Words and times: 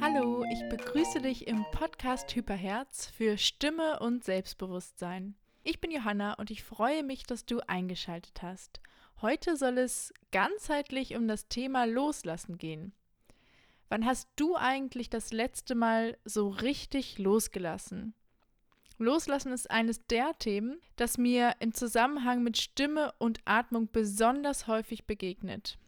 Hallo, 0.00 0.44
ich 0.50 0.68
begrüße 0.70 1.20
dich 1.20 1.46
im 1.46 1.64
Podcast 1.72 2.34
Hyperherz 2.34 3.06
für 3.06 3.36
Stimme 3.36 4.00
und 4.00 4.24
Selbstbewusstsein. 4.24 5.34
Ich 5.64 5.80
bin 5.80 5.90
Johanna 5.90 6.34
und 6.34 6.50
ich 6.50 6.64
freue 6.64 7.02
mich, 7.02 7.24
dass 7.24 7.44
du 7.44 7.60
eingeschaltet 7.66 8.42
hast. 8.42 8.80
Heute 9.20 9.56
soll 9.56 9.76
es 9.76 10.14
ganzheitlich 10.30 11.14
um 11.14 11.28
das 11.28 11.48
Thema 11.48 11.84
Loslassen 11.84 12.56
gehen. 12.56 12.94
Wann 13.90 14.06
hast 14.06 14.30
du 14.36 14.56
eigentlich 14.56 15.10
das 15.10 15.32
letzte 15.32 15.74
Mal 15.74 16.16
so 16.24 16.48
richtig 16.48 17.18
losgelassen? 17.18 18.14
Loslassen 19.02 19.52
ist 19.52 19.70
eines 19.70 20.06
der 20.06 20.32
Themen, 20.38 20.80
das 20.96 21.18
mir 21.18 21.54
im 21.60 21.74
Zusammenhang 21.74 22.42
mit 22.42 22.56
Stimme 22.56 23.12
und 23.18 23.40
Atmung 23.44 23.88
besonders 23.90 24.66
häufig 24.66 25.04
begegnet. 25.06 25.78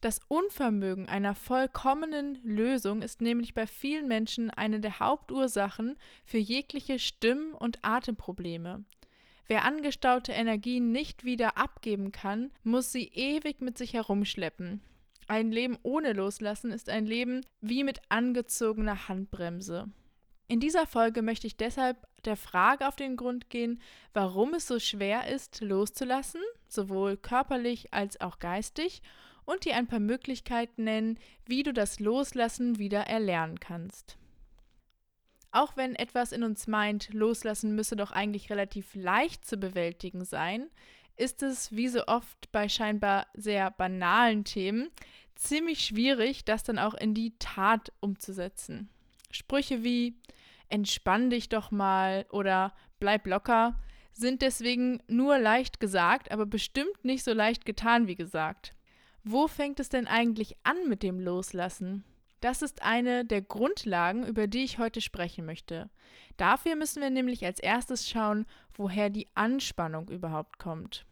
Das 0.00 0.20
Unvermögen 0.28 1.08
einer 1.08 1.34
vollkommenen 1.34 2.38
Lösung 2.44 3.02
ist 3.02 3.20
nämlich 3.20 3.52
bei 3.54 3.66
vielen 3.66 4.06
Menschen 4.06 4.50
eine 4.50 4.78
der 4.78 5.00
Hauptursachen 5.00 5.96
für 6.24 6.38
jegliche 6.38 7.00
Stimm- 7.00 7.54
und 7.58 7.80
Atemprobleme. 7.82 8.84
Wer 9.48 9.64
angestaute 9.64 10.32
Energien 10.32 10.92
nicht 10.92 11.24
wieder 11.24 11.56
abgeben 11.56 12.12
kann, 12.12 12.52
muss 12.62 12.92
sie 12.92 13.08
ewig 13.08 13.60
mit 13.60 13.76
sich 13.76 13.94
herumschleppen. 13.94 14.82
Ein 15.26 15.50
Leben 15.50 15.78
ohne 15.82 16.12
Loslassen 16.12 16.70
ist 16.70 16.88
ein 16.88 17.04
Leben 17.04 17.44
wie 17.60 17.82
mit 17.82 18.00
angezogener 18.08 19.08
Handbremse. 19.08 19.88
In 20.50 20.60
dieser 20.60 20.86
Folge 20.86 21.20
möchte 21.20 21.46
ich 21.46 21.58
deshalb 21.58 21.98
der 22.24 22.36
Frage 22.36 22.88
auf 22.88 22.96
den 22.96 23.16
Grund 23.16 23.50
gehen, 23.50 23.82
warum 24.14 24.54
es 24.54 24.66
so 24.66 24.78
schwer 24.78 25.28
ist, 25.28 25.60
loszulassen, 25.60 26.40
sowohl 26.68 27.18
körperlich 27.18 27.92
als 27.92 28.20
auch 28.20 28.38
geistig, 28.38 29.02
und 29.44 29.64
dir 29.64 29.76
ein 29.76 29.86
paar 29.86 30.00
Möglichkeiten 30.00 30.84
nennen, 30.84 31.18
wie 31.46 31.62
du 31.62 31.72
das 31.72 32.00
Loslassen 32.00 32.78
wieder 32.78 33.00
erlernen 33.00 33.60
kannst. 33.60 34.18
Auch 35.50 35.76
wenn 35.76 35.94
etwas 35.94 36.32
in 36.32 36.42
uns 36.42 36.66
meint, 36.66 37.12
loslassen 37.14 37.74
müsse 37.74 37.96
doch 37.96 38.10
eigentlich 38.10 38.50
relativ 38.50 38.94
leicht 38.94 39.46
zu 39.46 39.56
bewältigen 39.56 40.24
sein, 40.24 40.68
ist 41.16 41.42
es, 41.42 41.72
wie 41.72 41.88
so 41.88 42.06
oft 42.06 42.52
bei 42.52 42.68
scheinbar 42.68 43.26
sehr 43.34 43.70
banalen 43.70 44.44
Themen, 44.44 44.90
ziemlich 45.34 45.84
schwierig, 45.84 46.44
das 46.44 46.62
dann 46.62 46.78
auch 46.78 46.94
in 46.94 47.14
die 47.14 47.34
Tat 47.38 47.92
umzusetzen. 48.00 48.88
Sprüche 49.30 49.82
wie 49.82 50.16
entspann 50.68 51.30
dich 51.30 51.48
doch 51.48 51.70
mal 51.70 52.26
oder 52.30 52.74
bleib 52.98 53.26
locker 53.26 53.78
sind 54.18 54.42
deswegen 54.42 55.00
nur 55.06 55.38
leicht 55.38 55.78
gesagt, 55.78 56.32
aber 56.32 56.44
bestimmt 56.44 57.04
nicht 57.04 57.22
so 57.22 57.32
leicht 57.32 57.64
getan 57.64 58.08
wie 58.08 58.16
gesagt. 58.16 58.74
Wo 59.22 59.46
fängt 59.46 59.78
es 59.78 59.88
denn 59.88 60.06
eigentlich 60.06 60.56
an 60.64 60.88
mit 60.88 61.02
dem 61.02 61.20
Loslassen? 61.20 62.04
Das 62.40 62.62
ist 62.62 62.82
eine 62.82 63.24
der 63.24 63.42
Grundlagen, 63.42 64.26
über 64.26 64.46
die 64.46 64.64
ich 64.64 64.78
heute 64.78 65.00
sprechen 65.00 65.44
möchte. 65.44 65.90
Dafür 66.36 66.76
müssen 66.76 67.02
wir 67.02 67.10
nämlich 67.10 67.44
als 67.44 67.60
erstes 67.60 68.08
schauen, 68.08 68.46
woher 68.74 69.10
die 69.10 69.28
Anspannung 69.34 70.08
überhaupt 70.08 70.58
kommt. 70.58 71.04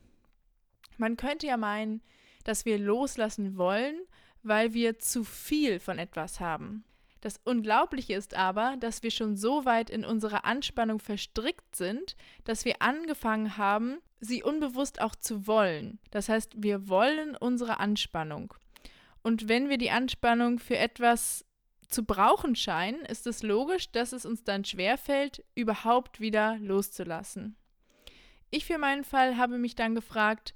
Man 0.98 1.16
könnte 1.16 1.46
ja 1.46 1.56
meinen, 1.56 2.00
dass 2.44 2.64
wir 2.64 2.78
loslassen 2.78 3.56
wollen, 3.56 3.96
weil 4.42 4.72
wir 4.72 4.98
zu 4.98 5.24
viel 5.24 5.80
von 5.80 5.98
etwas 5.98 6.40
haben. 6.40 6.84
Das 7.26 7.40
Unglaubliche 7.42 8.14
ist 8.14 8.34
aber, 8.34 8.76
dass 8.78 9.02
wir 9.02 9.10
schon 9.10 9.34
so 9.34 9.64
weit 9.64 9.90
in 9.90 10.04
unserer 10.04 10.44
Anspannung 10.44 11.00
verstrickt 11.00 11.74
sind, 11.74 12.14
dass 12.44 12.64
wir 12.64 12.76
angefangen 12.78 13.56
haben, 13.56 13.98
sie 14.20 14.44
unbewusst 14.44 15.00
auch 15.00 15.16
zu 15.16 15.48
wollen. 15.48 15.98
Das 16.12 16.28
heißt, 16.28 16.52
wir 16.62 16.88
wollen 16.88 17.34
unsere 17.34 17.80
Anspannung. 17.80 18.54
Und 19.24 19.48
wenn 19.48 19.68
wir 19.68 19.76
die 19.76 19.90
Anspannung 19.90 20.60
für 20.60 20.78
etwas 20.78 21.44
zu 21.88 22.04
brauchen 22.04 22.54
scheinen, 22.54 23.04
ist 23.04 23.26
es 23.26 23.42
logisch, 23.42 23.90
dass 23.90 24.12
es 24.12 24.24
uns 24.24 24.44
dann 24.44 24.64
schwerfällt, 24.64 25.42
überhaupt 25.56 26.20
wieder 26.20 26.58
loszulassen. 26.58 27.56
Ich 28.52 28.66
für 28.66 28.78
meinen 28.78 29.02
Fall 29.02 29.36
habe 29.36 29.58
mich 29.58 29.74
dann 29.74 29.96
gefragt, 29.96 30.54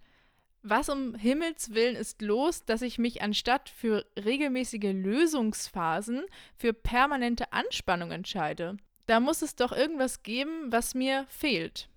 was 0.62 0.88
um 0.88 1.14
Himmels 1.14 1.74
willen 1.74 1.96
ist 1.96 2.20
los, 2.22 2.64
dass 2.64 2.82
ich 2.82 2.98
mich 2.98 3.22
anstatt 3.22 3.68
für 3.68 4.04
regelmäßige 4.22 4.92
Lösungsphasen 4.92 6.22
für 6.56 6.72
permanente 6.72 7.52
Anspannung 7.52 8.10
entscheide? 8.10 8.76
Da 9.06 9.20
muss 9.20 9.42
es 9.42 9.56
doch 9.56 9.72
irgendwas 9.72 10.22
geben, 10.22 10.70
was 10.70 10.94
mir 10.94 11.26
fehlt. 11.28 11.88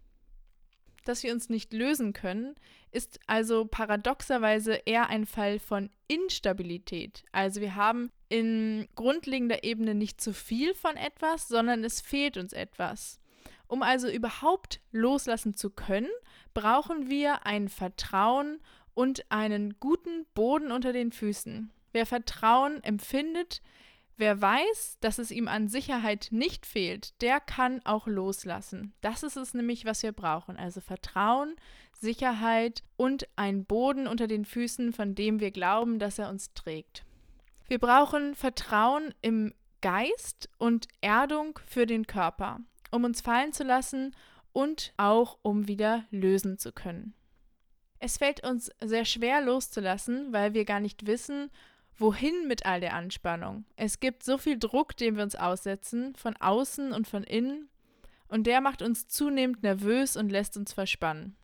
Dass 1.06 1.24
wir 1.24 1.34
uns 1.34 1.50
nicht 1.50 1.74
lösen 1.74 2.14
können, 2.14 2.56
ist 2.92 3.20
also 3.28 3.66
paradoxerweise 3.66 4.80
eher 4.86 5.10
ein 5.10 5.26
Fall 5.26 5.60
von 5.60 5.90
Instabilität. 6.08 7.24
Also 7.32 7.60
wir 7.60 7.76
haben 7.76 8.12
in 8.30 8.88
grundlegender 8.96 9.64
Ebene 9.64 9.94
nicht 9.96 10.22
zu 10.22 10.34
viel 10.34 10.74
von 10.74 10.96
etwas, 10.96 11.48
sondern 11.48 11.84
es 11.84 12.02
fehlt 12.02 12.38
uns 12.38 12.54
etwas. 12.54 13.20
Um 13.68 13.84
also 13.84 14.10
überhaupt 14.10 14.80
loslassen 14.92 15.56
zu 15.56 15.70
können, 15.70 16.10
brauchen 16.54 17.10
wir 17.10 17.46
ein 17.46 17.70
Vertrauen 17.70 18.60
und 18.94 19.32
einen 19.32 19.80
guten 19.80 20.26
Boden 20.34 20.72
unter 20.72 20.94
den 20.94 21.12
Füßen. 21.12 21.72
Wer 21.92 22.06
Vertrauen 22.06 22.84
empfindet, 22.84 23.62
Wer 24.16 24.40
weiß, 24.40 24.98
dass 25.02 25.18
es 25.18 25.32
ihm 25.32 25.48
an 25.48 25.68
Sicherheit 25.68 26.28
nicht 26.30 26.66
fehlt, 26.66 27.20
der 27.22 27.40
kann 27.40 27.82
auch 27.84 28.06
loslassen. 28.06 28.94
Das 29.02 29.24
ist 29.24 29.38
es 29.38 29.56
nämlich, 29.56 29.86
was 29.86 30.04
wir 30.04 30.12
brauchen. 30.12 30.56
Also 30.56 30.82
Vertrauen, 30.82 31.56
Sicherheit 31.94 32.84
und 32.96 33.28
ein 33.36 33.66
Boden 33.66 34.08
unter 34.08 34.28
den 34.28 34.46
Füßen, 34.46 34.94
von 34.94 35.16
dem 35.16 35.40
wir 35.40 35.50
glauben, 35.50 35.98
dass 35.98 36.20
er 36.20 36.30
uns 36.30 36.54
trägt. 36.54 37.04
Wir 37.68 37.80
brauchen 37.80 38.36
Vertrauen 38.36 39.16
im 39.22 39.54
Geist 39.82 40.50
und 40.60 40.88
Erdung 41.02 41.60
für 41.66 41.88
den 41.88 42.06
Körper, 42.06 42.60
um 42.92 43.06
uns 43.06 43.22
fallen 43.22 43.52
zu 43.52 43.64
lassen 43.64 44.16
und 44.54 44.94
auch 44.98 45.38
um 45.42 45.68
wieder 45.68 46.06
lösen 46.12 46.58
zu 46.58 46.72
können. 46.72 47.14
Es 48.00 48.18
fällt 48.18 48.46
uns 48.46 48.72
sehr 48.84 49.06
schwer 49.06 49.42
loszulassen, 49.42 50.32
weil 50.32 50.54
wir 50.54 50.66
gar 50.66 50.80
nicht 50.80 51.06
wissen, 51.08 51.50
wohin 51.98 52.48
mit 52.48 52.66
all 52.66 52.80
der 52.80 52.94
Anspannung. 52.94 53.66
Es 53.76 54.00
gibt 54.00 54.24
so 54.24 54.38
viel 54.38 54.58
Druck, 54.58 54.98
den 54.98 55.16
wir 55.16 55.24
uns 55.24 55.36
aussetzen, 55.36 56.16
von 56.16 56.36
außen 56.38 56.92
und 56.92 57.08
von 57.08 57.24
innen, 57.24 57.70
und 58.28 58.48
der 58.48 58.62
macht 58.62 58.82
uns 58.82 59.08
zunehmend 59.08 59.62
nervös 59.62 60.18
und 60.18 60.32
lässt 60.32 60.58
uns 60.58 60.74
verspannen. 60.74 61.36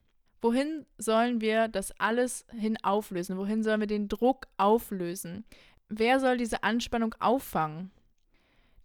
Wohin 0.42 0.86
sollen 0.98 1.40
wir 1.40 1.68
das 1.68 1.92
alles 2.00 2.46
hin 2.52 2.78
auflösen? 2.82 3.38
Wohin 3.38 3.62
sollen 3.62 3.82
wir 3.82 3.88
den 3.88 4.08
Druck 4.08 4.48
auflösen? 4.58 5.46
Wer 5.90 6.20
soll 6.20 6.38
diese 6.38 6.64
Anspannung 6.64 7.14
auffangen? 7.20 7.92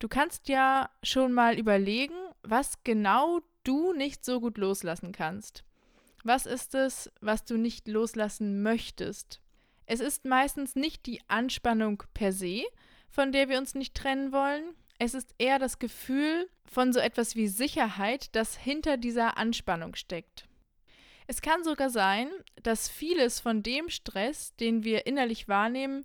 Du 0.00 0.08
kannst 0.08 0.48
ja 0.48 0.90
schon 1.02 1.32
mal 1.32 1.58
überlegen, 1.58 2.14
was 2.42 2.82
genau 2.84 3.40
du 3.64 3.92
nicht 3.92 4.24
so 4.24 4.40
gut 4.40 4.58
loslassen 4.58 5.12
kannst. 5.12 5.64
Was 6.22 6.46
ist 6.46 6.74
es, 6.74 7.10
was 7.20 7.44
du 7.44 7.56
nicht 7.56 7.88
loslassen 7.88 8.62
möchtest? 8.62 9.40
Es 9.86 10.00
ist 10.00 10.24
meistens 10.24 10.74
nicht 10.76 11.06
die 11.06 11.20
Anspannung 11.28 12.02
per 12.14 12.32
se, 12.32 12.62
von 13.10 13.32
der 13.32 13.48
wir 13.48 13.58
uns 13.58 13.74
nicht 13.74 13.94
trennen 13.94 14.32
wollen. 14.32 14.74
Es 14.98 15.14
ist 15.14 15.34
eher 15.38 15.58
das 15.58 15.78
Gefühl 15.78 16.48
von 16.64 16.92
so 16.92 17.00
etwas 17.00 17.36
wie 17.36 17.48
Sicherheit, 17.48 18.34
das 18.34 18.56
hinter 18.56 18.96
dieser 18.96 19.36
Anspannung 19.36 19.94
steckt. 19.94 20.48
Es 21.26 21.42
kann 21.42 21.64
sogar 21.64 21.90
sein, 21.90 22.28
dass 22.62 22.88
vieles 22.88 23.40
von 23.40 23.62
dem 23.62 23.88
Stress, 23.88 24.54
den 24.56 24.84
wir 24.84 25.06
innerlich 25.06 25.48
wahrnehmen, 25.48 26.04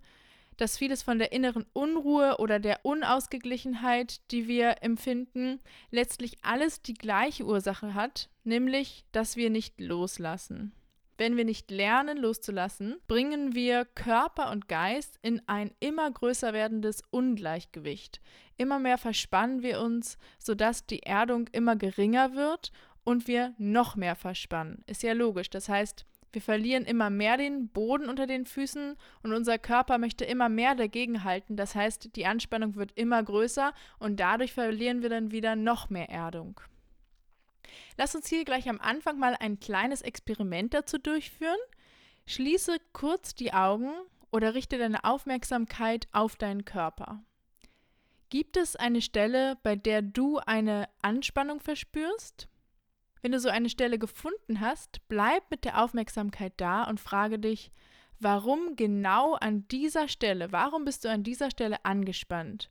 dass 0.59 0.77
vieles 0.77 1.03
von 1.03 1.19
der 1.19 1.31
inneren 1.31 1.65
Unruhe 1.71 2.37
oder 2.39 2.59
der 2.59 2.81
Unausgeglichenheit, 2.83 4.19
die 4.31 4.49
wir 4.49 4.83
empfinden, 4.83 5.61
letztlich 5.89 6.37
alles 6.41 6.81
die 6.81 6.95
gleiche 6.95 7.45
Ursache 7.45 7.93
hat, 7.93 8.29
nämlich, 8.43 9.05
dass 9.13 9.37
wir 9.37 9.49
nicht 9.49 9.79
loslassen. 9.79 10.73
Wenn 11.17 11.37
wir 11.37 11.45
nicht 11.45 11.71
lernen 11.71 12.17
loszulassen, 12.17 12.97
bringen 13.07 13.55
wir 13.55 13.85
Körper 13.85 14.51
und 14.51 14.67
Geist 14.67 15.17
in 15.21 15.41
ein 15.47 15.71
immer 15.79 16.11
größer 16.11 16.51
werdendes 16.51 17.03
Ungleichgewicht. 17.09 18.19
Immer 18.57 18.79
mehr 18.79 18.97
verspannen 18.97 19.61
wir 19.61 19.79
uns, 19.79 20.17
sodass 20.39 20.85
die 20.85 21.03
Erdung 21.03 21.47
immer 21.53 21.77
geringer 21.77 22.35
wird 22.35 22.73
und 23.05 23.27
wir 23.27 23.53
noch 23.57 23.95
mehr 23.95 24.15
verspannen. 24.15 24.83
Ist 24.87 25.03
ja 25.03 25.13
logisch. 25.13 25.49
Das 25.49 25.69
heißt, 25.69 26.05
wir 26.31 26.41
verlieren 26.41 26.85
immer 26.85 27.09
mehr 27.09 27.37
den 27.37 27.69
Boden 27.69 28.09
unter 28.09 28.27
den 28.27 28.45
Füßen 28.45 28.95
und 29.23 29.33
unser 29.33 29.57
Körper 29.57 29.97
möchte 29.97 30.25
immer 30.25 30.49
mehr 30.49 30.75
dagegenhalten. 30.75 31.55
Das 31.55 31.75
heißt, 31.75 32.15
die 32.15 32.25
Anspannung 32.25 32.75
wird 32.75 32.91
immer 32.95 33.21
größer 33.23 33.73
und 33.97 34.19
dadurch 34.19 34.53
verlieren 34.53 35.01
wir 35.01 35.09
dann 35.09 35.31
wieder 35.31 35.55
noch 35.55 35.89
mehr 35.89 36.09
Erdung. 36.09 36.61
Lass 37.97 38.15
uns 38.15 38.27
hier 38.27 38.45
gleich 38.45 38.69
am 38.69 38.79
Anfang 38.79 39.17
mal 39.19 39.35
ein 39.39 39.59
kleines 39.59 40.01
Experiment 40.01 40.73
dazu 40.73 40.97
durchführen. 40.97 41.57
Schließe 42.25 42.77
kurz 42.93 43.33
die 43.33 43.53
Augen 43.53 43.91
oder 44.31 44.53
richte 44.53 44.77
deine 44.77 45.03
Aufmerksamkeit 45.03 46.07
auf 46.11 46.35
deinen 46.35 46.65
Körper. 46.65 47.23
Gibt 48.29 48.57
es 48.57 48.75
eine 48.75 49.01
Stelle, 49.01 49.57
bei 49.63 49.75
der 49.75 50.03
du 50.03 50.37
eine 50.37 50.87
Anspannung 51.01 51.59
verspürst? 51.59 52.47
Wenn 53.21 53.31
du 53.31 53.39
so 53.39 53.49
eine 53.49 53.69
Stelle 53.69 53.99
gefunden 53.99 54.59
hast, 54.59 55.07
bleib 55.07 55.49
mit 55.51 55.65
der 55.65 55.83
Aufmerksamkeit 55.83 56.53
da 56.57 56.83
und 56.83 56.99
frage 56.99 57.39
dich, 57.39 57.71
warum 58.19 58.75
genau 58.75 59.35
an 59.35 59.67
dieser 59.67 60.07
Stelle, 60.07 60.51
warum 60.51 60.85
bist 60.85 61.05
du 61.05 61.09
an 61.09 61.23
dieser 61.23 61.51
Stelle 61.51 61.83
angespannt? 61.85 62.69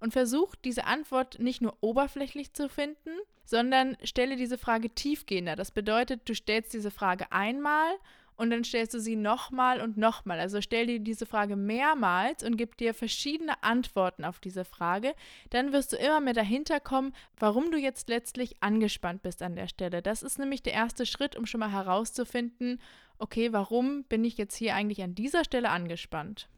Und 0.00 0.12
versuch 0.12 0.54
diese 0.56 0.84
Antwort 0.84 1.38
nicht 1.38 1.62
nur 1.62 1.76
oberflächlich 1.80 2.52
zu 2.52 2.68
finden, 2.68 3.10
sondern 3.44 3.96
stelle 4.02 4.36
diese 4.36 4.58
Frage 4.58 4.90
tiefgehender. 4.90 5.56
Das 5.56 5.70
bedeutet, 5.70 6.28
du 6.28 6.34
stellst 6.34 6.72
diese 6.74 6.90
Frage 6.90 7.30
einmal 7.30 7.94
und 8.36 8.50
dann 8.50 8.64
stellst 8.64 8.94
du 8.94 9.00
sie 9.00 9.16
nochmal 9.16 9.80
und 9.80 9.96
nochmal. 9.96 10.40
Also 10.40 10.60
stell 10.60 10.86
dir 10.86 11.00
diese 11.00 11.26
Frage 11.26 11.56
mehrmals 11.56 12.42
und 12.42 12.56
gib 12.56 12.76
dir 12.76 12.94
verschiedene 12.94 13.62
Antworten 13.62 14.24
auf 14.24 14.40
diese 14.40 14.64
Frage. 14.64 15.14
Dann 15.50 15.72
wirst 15.72 15.92
du 15.92 15.96
immer 15.96 16.20
mehr 16.20 16.34
dahinter 16.34 16.80
kommen, 16.80 17.14
warum 17.38 17.70
du 17.70 17.78
jetzt 17.78 18.08
letztlich 18.08 18.62
angespannt 18.62 19.22
bist 19.22 19.42
an 19.42 19.56
der 19.56 19.68
Stelle. 19.68 20.02
Das 20.02 20.22
ist 20.22 20.38
nämlich 20.38 20.62
der 20.62 20.72
erste 20.72 21.06
Schritt, 21.06 21.36
um 21.36 21.46
schon 21.46 21.60
mal 21.60 21.72
herauszufinden, 21.72 22.80
okay, 23.18 23.52
warum 23.52 24.04
bin 24.04 24.24
ich 24.24 24.36
jetzt 24.36 24.56
hier 24.56 24.74
eigentlich 24.74 25.02
an 25.02 25.14
dieser 25.14 25.44
Stelle 25.44 25.70
angespannt? 25.70 26.48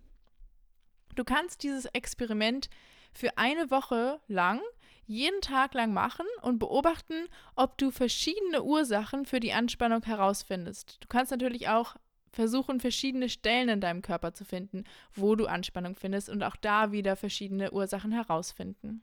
Du 1.14 1.24
kannst 1.24 1.62
dieses 1.62 1.86
Experiment 1.86 2.68
für 3.12 3.36
eine 3.38 3.70
Woche 3.70 4.20
lang 4.28 4.60
jeden 5.06 5.40
Tag 5.40 5.74
lang 5.74 5.92
machen 5.92 6.26
und 6.42 6.58
beobachten, 6.58 7.28
ob 7.54 7.78
du 7.78 7.90
verschiedene 7.90 8.62
Ursachen 8.62 9.24
für 9.24 9.40
die 9.40 9.52
Anspannung 9.52 10.02
herausfindest. 10.02 10.98
Du 11.00 11.08
kannst 11.08 11.30
natürlich 11.30 11.68
auch 11.68 11.96
versuchen, 12.32 12.80
verschiedene 12.80 13.28
Stellen 13.28 13.68
in 13.68 13.80
deinem 13.80 14.02
Körper 14.02 14.34
zu 14.34 14.44
finden, 14.44 14.84
wo 15.14 15.34
du 15.36 15.46
Anspannung 15.46 15.96
findest 15.96 16.28
und 16.28 16.42
auch 16.42 16.56
da 16.56 16.92
wieder 16.92 17.16
verschiedene 17.16 17.72
Ursachen 17.72 18.12
herausfinden. 18.12 19.02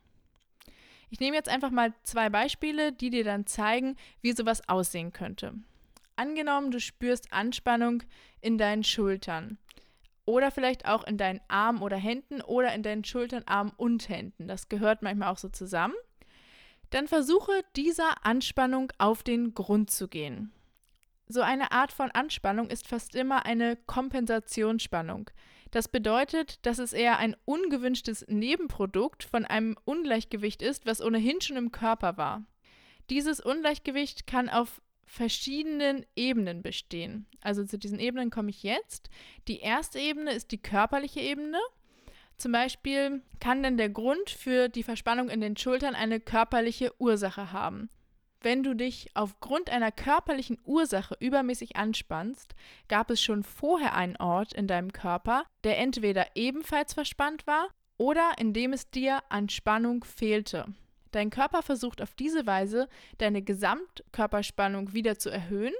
Ich 1.10 1.20
nehme 1.20 1.36
jetzt 1.36 1.48
einfach 1.48 1.70
mal 1.70 1.92
zwei 2.02 2.30
Beispiele, 2.30 2.92
die 2.92 3.10
dir 3.10 3.24
dann 3.24 3.46
zeigen, 3.46 3.96
wie 4.20 4.32
sowas 4.32 4.68
aussehen 4.68 5.12
könnte. 5.12 5.54
Angenommen, 6.16 6.70
du 6.70 6.80
spürst 6.80 7.32
Anspannung 7.32 8.02
in 8.40 8.56
deinen 8.56 8.84
Schultern 8.84 9.58
oder 10.26 10.50
vielleicht 10.50 10.86
auch 10.86 11.04
in 11.04 11.18
deinen 11.18 11.40
Armen 11.48 11.82
oder 11.82 11.96
Händen 11.96 12.40
oder 12.40 12.74
in 12.74 12.82
deinen 12.82 13.04
Schultern, 13.04 13.42
Armen 13.46 13.72
und 13.76 14.08
Händen. 14.08 14.48
Das 14.48 14.68
gehört 14.68 15.02
manchmal 15.02 15.32
auch 15.32 15.38
so 15.38 15.48
zusammen. 15.48 15.94
Dann 16.90 17.08
versuche 17.08 17.64
dieser 17.76 18.24
Anspannung 18.24 18.92
auf 18.98 19.22
den 19.22 19.54
Grund 19.54 19.90
zu 19.90 20.08
gehen. 20.08 20.52
So 21.26 21.40
eine 21.40 21.72
Art 21.72 21.92
von 21.92 22.10
Anspannung 22.10 22.68
ist 22.68 22.86
fast 22.86 23.14
immer 23.14 23.46
eine 23.46 23.76
Kompensationsspannung. 23.76 25.30
Das 25.70 25.88
bedeutet, 25.88 26.64
dass 26.66 26.78
es 26.78 26.92
eher 26.92 27.18
ein 27.18 27.34
ungewünschtes 27.46 28.26
Nebenprodukt 28.28 29.24
von 29.24 29.44
einem 29.44 29.76
Ungleichgewicht 29.84 30.62
ist, 30.62 30.86
was 30.86 31.02
ohnehin 31.02 31.40
schon 31.40 31.56
im 31.56 31.72
Körper 31.72 32.16
war. 32.16 32.44
Dieses 33.10 33.40
Ungleichgewicht 33.40 34.26
kann 34.26 34.48
auf 34.48 34.80
verschiedenen 35.06 36.04
Ebenen 36.16 36.62
bestehen. 36.62 37.26
Also 37.40 37.64
zu 37.64 37.78
diesen 37.78 37.98
Ebenen 37.98 38.30
komme 38.30 38.50
ich 38.50 38.62
jetzt. 38.62 39.10
Die 39.48 39.60
erste 39.60 39.98
Ebene 39.98 40.32
ist 40.32 40.50
die 40.50 40.62
körperliche 40.62 41.20
Ebene. 41.20 41.58
Zum 42.36 42.52
Beispiel 42.52 43.22
kann 43.40 43.62
dann 43.62 43.76
der 43.76 43.90
Grund 43.90 44.30
für 44.30 44.68
die 44.68 44.82
Verspannung 44.82 45.28
in 45.28 45.40
den 45.40 45.56
Schultern 45.56 45.94
eine 45.94 46.20
körperliche 46.20 46.92
Ursache 46.98 47.52
haben. 47.52 47.90
Wenn 48.40 48.62
du 48.62 48.74
dich 48.74 49.08
aufgrund 49.14 49.70
einer 49.70 49.90
körperlichen 49.90 50.58
Ursache 50.64 51.16
übermäßig 51.18 51.76
anspannst, 51.76 52.54
gab 52.88 53.10
es 53.10 53.22
schon 53.22 53.42
vorher 53.42 53.94
einen 53.94 54.16
Ort 54.16 54.52
in 54.52 54.66
deinem 54.66 54.92
Körper, 54.92 55.44
der 55.64 55.78
entweder 55.78 56.26
ebenfalls 56.34 56.92
verspannt 56.92 57.46
war 57.46 57.68
oder 57.96 58.32
in 58.38 58.52
dem 58.52 58.74
es 58.74 58.90
dir 58.90 59.22
an 59.30 59.48
Spannung 59.48 60.04
fehlte. 60.04 60.66
Dein 61.14 61.30
Körper 61.30 61.62
versucht 61.62 62.02
auf 62.02 62.14
diese 62.14 62.44
Weise, 62.44 62.88
deine 63.18 63.40
Gesamtkörperspannung 63.40 64.94
wieder 64.94 65.16
zu 65.16 65.30
erhöhen, 65.30 65.74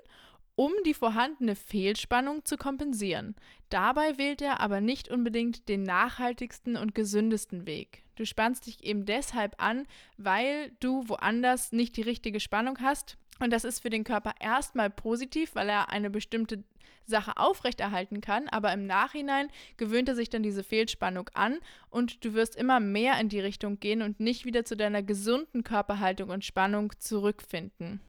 um 0.54 0.70
die 0.86 0.94
vorhandene 0.94 1.56
Fehlspannung 1.56 2.44
zu 2.44 2.56
kompensieren. 2.56 3.34
Dabei 3.68 4.16
wählt 4.16 4.40
er 4.40 4.60
aber 4.60 4.80
nicht 4.80 5.08
unbedingt 5.08 5.68
den 5.68 5.82
nachhaltigsten 5.82 6.76
und 6.76 6.94
gesündesten 6.94 7.66
Weg. 7.66 8.04
Du 8.14 8.24
spannst 8.24 8.68
dich 8.68 8.84
eben 8.84 9.06
deshalb 9.06 9.60
an, 9.60 9.88
weil 10.16 10.70
du 10.78 11.08
woanders 11.08 11.72
nicht 11.72 11.96
die 11.96 12.02
richtige 12.02 12.38
Spannung 12.38 12.78
hast. 12.80 13.16
Und 13.40 13.52
das 13.52 13.64
ist 13.64 13.80
für 13.80 13.90
den 13.90 14.04
Körper 14.04 14.34
erstmal 14.40 14.90
positiv, 14.90 15.54
weil 15.54 15.68
er 15.68 15.90
eine 15.90 16.10
bestimmte 16.10 16.62
Sache 17.06 17.36
aufrechterhalten 17.36 18.20
kann, 18.20 18.48
aber 18.48 18.72
im 18.72 18.86
Nachhinein 18.86 19.48
gewöhnt 19.76 20.08
er 20.08 20.14
sich 20.14 20.30
dann 20.30 20.42
diese 20.42 20.64
Fehlspannung 20.64 21.28
an 21.34 21.58
und 21.90 22.24
du 22.24 22.34
wirst 22.34 22.56
immer 22.56 22.80
mehr 22.80 23.18
in 23.20 23.28
die 23.28 23.40
Richtung 23.40 23.78
gehen 23.78 24.02
und 24.02 24.20
nicht 24.20 24.44
wieder 24.44 24.64
zu 24.64 24.76
deiner 24.76 25.02
gesunden 25.02 25.64
Körperhaltung 25.64 26.30
und 26.30 26.44
Spannung 26.44 26.92
zurückfinden. 26.98 28.00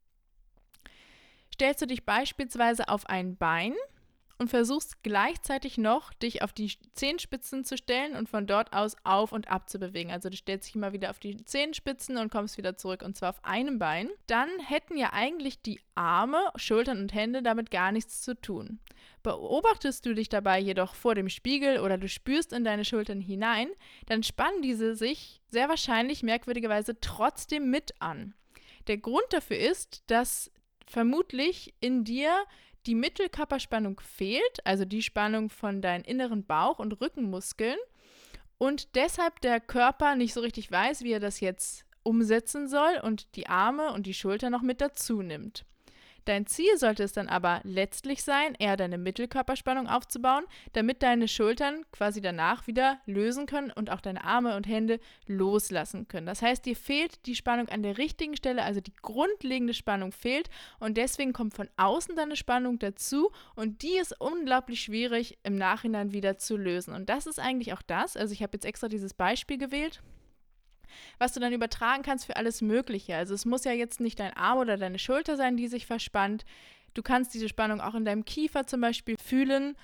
Stellst 1.52 1.82
du 1.82 1.86
dich 1.86 2.04
beispielsweise 2.04 2.88
auf 2.88 3.06
ein 3.06 3.36
Bein, 3.36 3.74
und 4.38 4.48
versuchst 4.48 5.02
gleichzeitig 5.02 5.78
noch, 5.78 6.12
dich 6.12 6.42
auf 6.42 6.52
die 6.52 6.72
Zehenspitzen 6.92 7.64
zu 7.64 7.76
stellen 7.76 8.14
und 8.14 8.28
von 8.28 8.46
dort 8.46 8.72
aus 8.72 8.96
auf 9.04 9.32
und 9.32 9.48
ab 9.48 9.70
zu 9.70 9.78
bewegen. 9.78 10.10
Also 10.10 10.28
du 10.28 10.36
stellst 10.36 10.68
dich 10.68 10.74
immer 10.74 10.92
wieder 10.92 11.10
auf 11.10 11.18
die 11.18 11.42
Zehenspitzen 11.44 12.18
und 12.18 12.30
kommst 12.30 12.58
wieder 12.58 12.76
zurück 12.76 13.02
und 13.02 13.16
zwar 13.16 13.30
auf 13.30 13.44
einem 13.44 13.78
Bein. 13.78 14.10
Dann 14.26 14.48
hätten 14.58 14.96
ja 14.96 15.12
eigentlich 15.12 15.62
die 15.62 15.80
Arme, 15.94 16.50
Schultern 16.56 17.00
und 17.00 17.14
Hände 17.14 17.42
damit 17.42 17.70
gar 17.70 17.92
nichts 17.92 18.22
zu 18.22 18.38
tun. 18.38 18.78
Beobachtest 19.22 20.04
du 20.04 20.14
dich 20.14 20.28
dabei 20.28 20.60
jedoch 20.60 20.94
vor 20.94 21.14
dem 21.14 21.28
Spiegel 21.28 21.80
oder 21.80 21.98
du 21.98 22.08
spürst 22.08 22.52
in 22.52 22.64
deine 22.64 22.84
Schultern 22.84 23.20
hinein, 23.20 23.68
dann 24.06 24.22
spannen 24.22 24.62
diese 24.62 24.94
sich 24.94 25.40
sehr 25.48 25.68
wahrscheinlich 25.68 26.22
merkwürdigerweise 26.22 27.00
trotzdem 27.00 27.70
mit 27.70 27.94
an. 28.00 28.34
Der 28.86 28.98
Grund 28.98 29.26
dafür 29.30 29.58
ist, 29.58 30.04
dass 30.08 30.50
vermutlich 30.86 31.74
in 31.80 32.04
dir 32.04 32.32
die 32.86 32.94
Mittelkörperspannung 32.94 34.00
fehlt, 34.00 34.64
also 34.64 34.84
die 34.84 35.02
Spannung 35.02 35.50
von 35.50 35.82
deinen 35.82 36.04
inneren 36.04 36.44
Bauch- 36.44 36.78
und 36.78 37.00
Rückenmuskeln, 37.00 37.78
und 38.58 38.94
deshalb 38.94 39.40
der 39.42 39.60
Körper 39.60 40.16
nicht 40.16 40.32
so 40.32 40.40
richtig 40.40 40.70
weiß, 40.70 41.02
wie 41.02 41.12
er 41.12 41.20
das 41.20 41.40
jetzt 41.40 41.84
umsetzen 42.02 42.68
soll 42.68 43.00
und 43.02 43.36
die 43.36 43.48
Arme 43.48 43.92
und 43.92 44.06
die 44.06 44.14
Schulter 44.14 44.48
noch 44.48 44.62
mit 44.62 44.80
dazu 44.80 45.20
nimmt. 45.20 45.66
Dein 46.26 46.46
Ziel 46.46 46.76
sollte 46.76 47.04
es 47.04 47.12
dann 47.12 47.28
aber 47.28 47.60
letztlich 47.62 48.24
sein, 48.24 48.56
eher 48.58 48.76
deine 48.76 48.98
Mittelkörperspannung 48.98 49.86
aufzubauen, 49.86 50.44
damit 50.72 51.04
deine 51.04 51.28
Schultern 51.28 51.84
quasi 51.92 52.20
danach 52.20 52.66
wieder 52.66 52.98
lösen 53.06 53.46
können 53.46 53.70
und 53.70 53.90
auch 53.90 54.00
deine 54.00 54.24
Arme 54.24 54.56
und 54.56 54.66
Hände 54.66 54.98
loslassen 55.28 56.08
können. 56.08 56.26
Das 56.26 56.42
heißt, 56.42 56.66
dir 56.66 56.74
fehlt 56.74 57.24
die 57.26 57.36
Spannung 57.36 57.68
an 57.68 57.84
der 57.84 57.96
richtigen 57.96 58.36
Stelle, 58.36 58.64
also 58.64 58.80
die 58.80 58.92
grundlegende 59.02 59.72
Spannung 59.72 60.10
fehlt 60.10 60.50
und 60.80 60.96
deswegen 60.96 61.32
kommt 61.32 61.54
von 61.54 61.68
außen 61.76 62.16
deine 62.16 62.34
Spannung 62.34 62.80
dazu 62.80 63.30
und 63.54 63.82
die 63.82 63.96
ist 63.96 64.20
unglaublich 64.20 64.80
schwierig 64.80 65.38
im 65.44 65.54
Nachhinein 65.54 66.12
wieder 66.12 66.38
zu 66.38 66.56
lösen. 66.56 66.92
Und 66.92 67.08
das 67.08 67.26
ist 67.26 67.38
eigentlich 67.38 67.72
auch 67.72 67.82
das, 67.82 68.16
also 68.16 68.32
ich 68.32 68.42
habe 68.42 68.54
jetzt 68.54 68.66
extra 68.66 68.88
dieses 68.88 69.14
Beispiel 69.14 69.58
gewählt, 69.58 70.02
was 71.18 71.32
du 71.32 71.40
dann 71.40 71.52
übertragen 71.52 72.02
kannst 72.02 72.26
für 72.26 72.36
alles 72.36 72.62
Mögliche. 72.62 73.16
Also 73.16 73.34
es 73.34 73.44
muss 73.44 73.64
ja 73.64 73.72
jetzt 73.72 74.00
nicht 74.00 74.18
dein 74.18 74.36
Arm 74.36 74.58
oder 74.58 74.76
deine 74.76 74.98
Schulter 74.98 75.36
sein, 75.36 75.56
die 75.56 75.68
sich 75.68 75.86
verspannt. 75.86 76.44
Du 76.94 77.02
kannst 77.02 77.34
diese 77.34 77.48
Spannung 77.48 77.80
auch 77.80 77.94
in 77.94 78.04
deinem 78.04 78.24
Kiefer 78.24 78.66
zum 78.66 78.80
Beispiel 78.80 79.16
fühlen. 79.18 79.76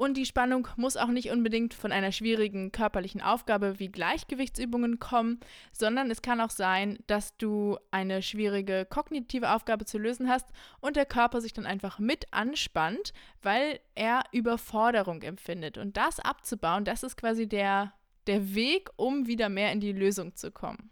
Und 0.00 0.16
die 0.16 0.24
Spannung 0.24 0.66
muss 0.76 0.96
auch 0.96 1.08
nicht 1.08 1.30
unbedingt 1.30 1.74
von 1.74 1.92
einer 1.92 2.10
schwierigen 2.10 2.72
körperlichen 2.72 3.20
Aufgabe 3.20 3.78
wie 3.78 3.88
Gleichgewichtsübungen 3.88 4.98
kommen, 4.98 5.40
sondern 5.72 6.10
es 6.10 6.22
kann 6.22 6.40
auch 6.40 6.48
sein, 6.48 6.98
dass 7.06 7.36
du 7.36 7.76
eine 7.90 8.22
schwierige 8.22 8.86
kognitive 8.86 9.50
Aufgabe 9.50 9.84
zu 9.84 9.98
lösen 9.98 10.30
hast 10.30 10.46
und 10.80 10.96
der 10.96 11.04
Körper 11.04 11.42
sich 11.42 11.52
dann 11.52 11.66
einfach 11.66 11.98
mit 11.98 12.32
anspannt, 12.32 13.12
weil 13.42 13.78
er 13.94 14.22
Überforderung 14.32 15.20
empfindet. 15.20 15.76
Und 15.76 15.98
das 15.98 16.18
abzubauen, 16.18 16.86
das 16.86 17.02
ist 17.02 17.18
quasi 17.18 17.46
der 17.46 17.92
der 18.30 18.54
Weg, 18.54 18.90
um 18.94 19.26
wieder 19.26 19.48
mehr 19.48 19.72
in 19.72 19.80
die 19.80 19.92
Lösung 19.92 20.36
zu 20.36 20.52
kommen. 20.52 20.88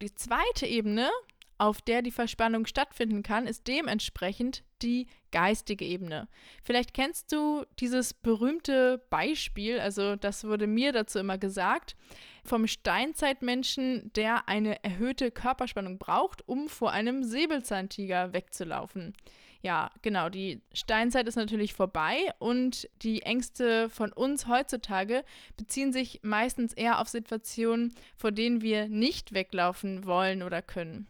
Die 0.00 0.14
zweite 0.14 0.66
Ebene, 0.66 1.10
auf 1.58 1.82
der 1.82 2.00
die 2.00 2.12
Verspannung 2.12 2.64
stattfinden 2.66 3.24
kann, 3.24 3.48
ist 3.48 3.66
dementsprechend 3.66 4.62
die 4.82 5.08
geistige 5.32 5.84
Ebene. 5.84 6.28
Vielleicht 6.62 6.94
kennst 6.94 7.32
du 7.32 7.64
dieses 7.80 8.14
berühmte 8.14 9.04
Beispiel, 9.10 9.80
also 9.80 10.14
das 10.14 10.44
wurde 10.44 10.68
mir 10.68 10.92
dazu 10.92 11.18
immer 11.18 11.38
gesagt, 11.38 11.96
vom 12.44 12.68
Steinzeitmenschen, 12.68 14.12
der 14.14 14.48
eine 14.48 14.82
erhöhte 14.84 15.32
Körperspannung 15.32 15.98
braucht, 15.98 16.46
um 16.48 16.68
vor 16.68 16.92
einem 16.92 17.24
Säbelzahntiger 17.24 18.32
wegzulaufen 18.32 19.12
ja, 19.62 19.92
genau, 20.02 20.28
die 20.28 20.60
Steinzeit 20.72 21.28
ist 21.28 21.36
natürlich 21.36 21.72
vorbei 21.72 22.16
und 22.40 22.88
die 23.02 23.22
Ängste 23.22 23.88
von 23.88 24.12
uns 24.12 24.48
heutzutage 24.48 25.24
beziehen 25.56 25.92
sich 25.92 26.20
meistens 26.22 26.72
eher 26.72 27.00
auf 27.00 27.08
Situationen, 27.08 27.94
vor 28.16 28.32
denen 28.32 28.60
wir 28.60 28.88
nicht 28.88 29.34
weglaufen 29.34 30.04
wollen 30.04 30.42
oder 30.42 30.62
können. 30.62 31.06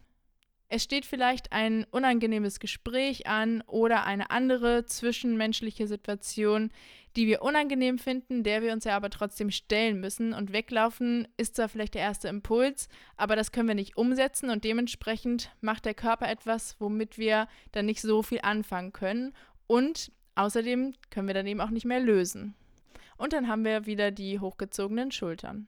Es 0.75 0.81
steht 0.81 1.05
vielleicht 1.05 1.51
ein 1.51 1.85
unangenehmes 1.91 2.59
Gespräch 2.59 3.27
an 3.27 3.61
oder 3.67 4.05
eine 4.05 4.31
andere 4.31 4.85
zwischenmenschliche 4.87 5.85
Situation, 5.85 6.71
die 7.15 7.27
wir 7.27 7.43
unangenehm 7.43 7.99
finden, 7.99 8.41
der 8.41 8.63
wir 8.63 8.73
uns 8.73 8.85
ja 8.85 8.95
aber 8.95 9.11
trotzdem 9.11 9.51
stellen 9.51 9.99
müssen. 9.99 10.33
Und 10.33 10.51
weglaufen 10.51 11.27
ist 11.37 11.57
zwar 11.57 11.69
vielleicht 11.69 11.93
der 11.93 12.01
erste 12.01 12.27
Impuls, 12.27 12.89
aber 13.17 13.35
das 13.35 13.51
können 13.51 13.67
wir 13.67 13.75
nicht 13.75 13.97
umsetzen 13.97 14.49
und 14.49 14.63
dementsprechend 14.63 15.51
macht 15.61 15.85
der 15.85 15.93
Körper 15.93 16.27
etwas, 16.27 16.75
womit 16.79 17.19
wir 17.19 17.47
dann 17.71 17.85
nicht 17.85 18.01
so 18.01 18.23
viel 18.23 18.39
anfangen 18.41 18.93
können. 18.93 19.35
Und 19.67 20.11
außerdem 20.33 20.95
können 21.11 21.27
wir 21.27 21.35
dann 21.35 21.45
eben 21.45 21.61
auch 21.61 21.69
nicht 21.69 21.85
mehr 21.85 21.99
lösen. 21.99 22.55
Und 23.17 23.33
dann 23.33 23.47
haben 23.47 23.63
wir 23.63 23.85
wieder 23.85 24.09
die 24.09 24.39
hochgezogenen 24.39 25.11
Schultern. 25.11 25.67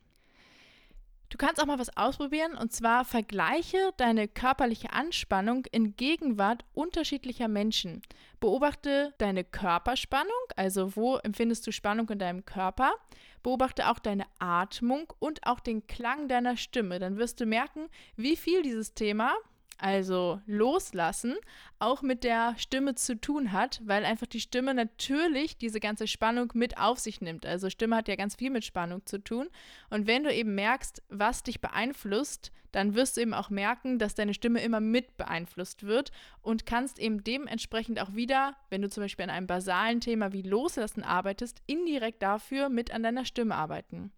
Du 1.29 1.37
kannst 1.37 1.61
auch 1.61 1.65
mal 1.65 1.79
was 1.79 1.95
ausprobieren 1.97 2.55
und 2.55 2.71
zwar 2.71 3.03
vergleiche 3.03 3.91
deine 3.97 4.27
körperliche 4.27 4.93
Anspannung 4.93 5.65
in 5.71 5.95
Gegenwart 5.95 6.63
unterschiedlicher 6.73 7.47
Menschen. 7.47 8.01
Beobachte 8.39 9.13
deine 9.17 9.43
Körperspannung, 9.43 10.31
also 10.55 10.95
wo 10.95 11.17
empfindest 11.17 11.65
du 11.65 11.71
Spannung 11.71 12.09
in 12.09 12.19
deinem 12.19 12.45
Körper. 12.45 12.93
Beobachte 13.41 13.89
auch 13.89 13.99
deine 13.99 14.25
Atmung 14.39 15.11
und 15.19 15.45
auch 15.45 15.59
den 15.59 15.87
Klang 15.87 16.27
deiner 16.27 16.57
Stimme. 16.57 16.99
Dann 16.99 17.17
wirst 17.17 17.39
du 17.41 17.45
merken, 17.45 17.89
wie 18.15 18.35
viel 18.35 18.61
dieses 18.61 18.93
Thema 18.93 19.33
also 19.77 20.41
loslassen, 20.45 21.35
auch 21.79 22.01
mit 22.01 22.23
der 22.23 22.55
Stimme 22.57 22.95
zu 22.95 23.19
tun 23.19 23.51
hat, 23.51 23.81
weil 23.85 24.05
einfach 24.05 24.27
die 24.27 24.39
Stimme 24.39 24.73
natürlich 24.73 25.57
diese 25.57 25.79
ganze 25.79 26.07
Spannung 26.07 26.51
mit 26.53 26.77
auf 26.77 26.99
sich 26.99 27.21
nimmt. 27.21 27.45
Also 27.45 27.69
Stimme 27.69 27.95
hat 27.95 28.07
ja 28.07 28.15
ganz 28.15 28.35
viel 28.35 28.49
mit 28.49 28.63
Spannung 28.63 29.05
zu 29.05 29.23
tun. 29.23 29.47
Und 29.89 30.07
wenn 30.07 30.23
du 30.23 30.33
eben 30.33 30.55
merkst, 30.55 31.03
was 31.09 31.43
dich 31.43 31.61
beeinflusst, 31.61 32.51
dann 32.71 32.93
wirst 32.93 33.15
du 33.15 33.21
eben 33.21 33.33
auch 33.33 33.49
merken, 33.49 33.99
dass 33.99 34.15
deine 34.15 34.33
Stimme 34.33 34.61
immer 34.61 34.81
mit 34.81 35.15
beeinflusst 35.15 35.83
wird 35.83 36.11
und 36.41 36.65
kannst 36.65 36.99
eben 36.99 37.23
dementsprechend 37.23 38.01
auch 38.01 38.13
wieder, 38.15 38.55
wenn 38.69 38.81
du 38.81 38.89
zum 38.89 39.03
Beispiel 39.03 39.23
an 39.23 39.29
einem 39.29 39.47
basalen 39.47 40.01
Thema 40.01 40.33
wie 40.33 40.41
Loslassen 40.41 41.03
arbeitest, 41.03 41.61
indirekt 41.67 42.21
dafür 42.21 42.67
mit 42.67 42.91
an 42.91 43.01
deiner 43.01 43.23
Stimme 43.23 43.55
arbeiten. 43.55 44.11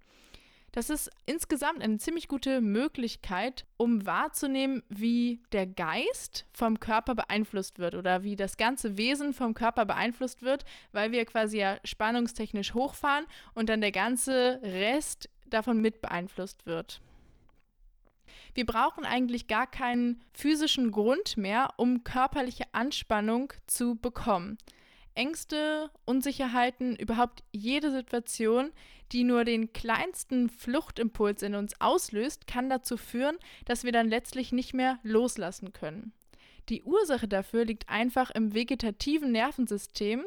Das 0.77 0.91
ist 0.91 1.09
insgesamt 1.25 1.81
eine 1.81 1.97
ziemlich 1.97 2.27
gute 2.27 2.61
Möglichkeit, 2.61 3.65
um 3.77 4.05
wahrzunehmen, 4.05 4.83
wie 4.89 5.41
der 5.51 5.65
Geist 5.65 6.45
vom 6.53 6.79
Körper 6.79 7.15
beeinflusst 7.15 7.79
wird 7.79 7.95
oder 7.95 8.21
wie 8.21 8.35
das 8.35 8.57
ganze 8.57 8.95
Wesen 8.95 9.33
vom 9.33 9.55
Körper 9.55 9.87
beeinflusst 9.87 10.43
wird, 10.43 10.65
weil 10.91 11.11
wir 11.11 11.25
quasi 11.25 11.57
ja 11.57 11.79
spannungstechnisch 11.83 12.75
hochfahren 12.75 13.25
und 13.55 13.69
dann 13.69 13.81
der 13.81 13.91
ganze 13.91 14.59
Rest 14.61 15.31
davon 15.47 15.81
mit 15.81 15.99
beeinflusst 15.99 16.67
wird. 16.67 17.01
Wir 18.53 18.67
brauchen 18.67 19.03
eigentlich 19.03 19.47
gar 19.47 19.65
keinen 19.65 20.21
physischen 20.31 20.91
Grund 20.91 21.37
mehr, 21.37 21.69
um 21.77 22.03
körperliche 22.03 22.65
Anspannung 22.73 23.51
zu 23.65 23.95
bekommen. 23.95 24.59
Ängste, 25.17 25.89
Unsicherheiten, 26.05 26.95
überhaupt 26.95 27.43
jede 27.51 27.91
Situation, 27.91 28.71
die 29.11 29.23
nur 29.23 29.45
den 29.45 29.73
kleinsten 29.73 30.49
Fluchtimpuls 30.49 31.41
in 31.41 31.55
uns 31.55 31.79
auslöst, 31.81 32.47
kann 32.47 32.69
dazu 32.69 32.97
führen, 32.97 33.37
dass 33.65 33.83
wir 33.83 33.91
dann 33.91 34.09
letztlich 34.09 34.51
nicht 34.51 34.73
mehr 34.73 34.99
loslassen 35.03 35.73
können. 35.73 36.13
Die 36.69 36.83
Ursache 36.83 37.27
dafür 37.27 37.65
liegt 37.65 37.89
einfach 37.89 38.29
im 38.31 38.53
vegetativen 38.53 39.31
Nervensystem, 39.31 40.23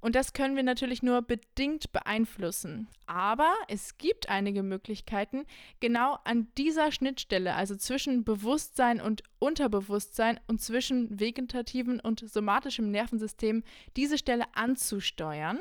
und 0.00 0.14
das 0.14 0.32
können 0.32 0.56
wir 0.56 0.62
natürlich 0.62 1.02
nur 1.02 1.22
bedingt 1.22 1.92
beeinflussen. 1.92 2.88
Aber 3.06 3.52
es 3.68 3.98
gibt 3.98 4.28
einige 4.28 4.62
Möglichkeiten, 4.62 5.44
genau 5.80 6.18
an 6.24 6.48
dieser 6.56 6.92
Schnittstelle, 6.92 7.54
also 7.54 7.74
zwischen 7.76 8.24
Bewusstsein 8.24 9.00
und 9.00 9.22
Unterbewusstsein 9.38 10.38
und 10.46 10.60
zwischen 10.60 11.18
vegetativen 11.18 12.00
und 12.00 12.28
somatischem 12.28 12.90
Nervensystem, 12.90 13.64
diese 13.96 14.18
Stelle 14.18 14.44
anzusteuern. 14.54 15.58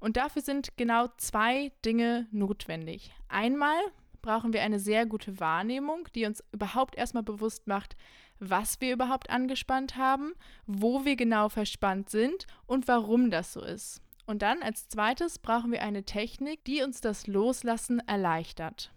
Und 0.00 0.16
dafür 0.16 0.42
sind 0.42 0.76
genau 0.76 1.08
zwei 1.16 1.72
Dinge 1.84 2.28
notwendig. 2.30 3.10
Einmal 3.28 3.78
brauchen 4.28 4.52
wir 4.52 4.60
eine 4.60 4.78
sehr 4.78 5.06
gute 5.06 5.40
Wahrnehmung, 5.40 6.06
die 6.14 6.26
uns 6.26 6.44
überhaupt 6.52 6.96
erstmal 6.96 7.22
bewusst 7.22 7.66
macht, 7.66 7.96
was 8.38 8.78
wir 8.78 8.92
überhaupt 8.92 9.30
angespannt 9.30 9.96
haben, 9.96 10.34
wo 10.66 11.06
wir 11.06 11.16
genau 11.16 11.48
verspannt 11.48 12.10
sind 12.10 12.46
und 12.66 12.88
warum 12.88 13.30
das 13.30 13.54
so 13.54 13.62
ist. 13.62 14.02
Und 14.26 14.42
dann 14.42 14.62
als 14.62 14.86
zweites 14.86 15.38
brauchen 15.38 15.72
wir 15.72 15.80
eine 15.80 16.04
Technik, 16.04 16.62
die 16.66 16.82
uns 16.82 17.00
das 17.00 17.26
Loslassen 17.26 18.00
erleichtert. 18.00 18.92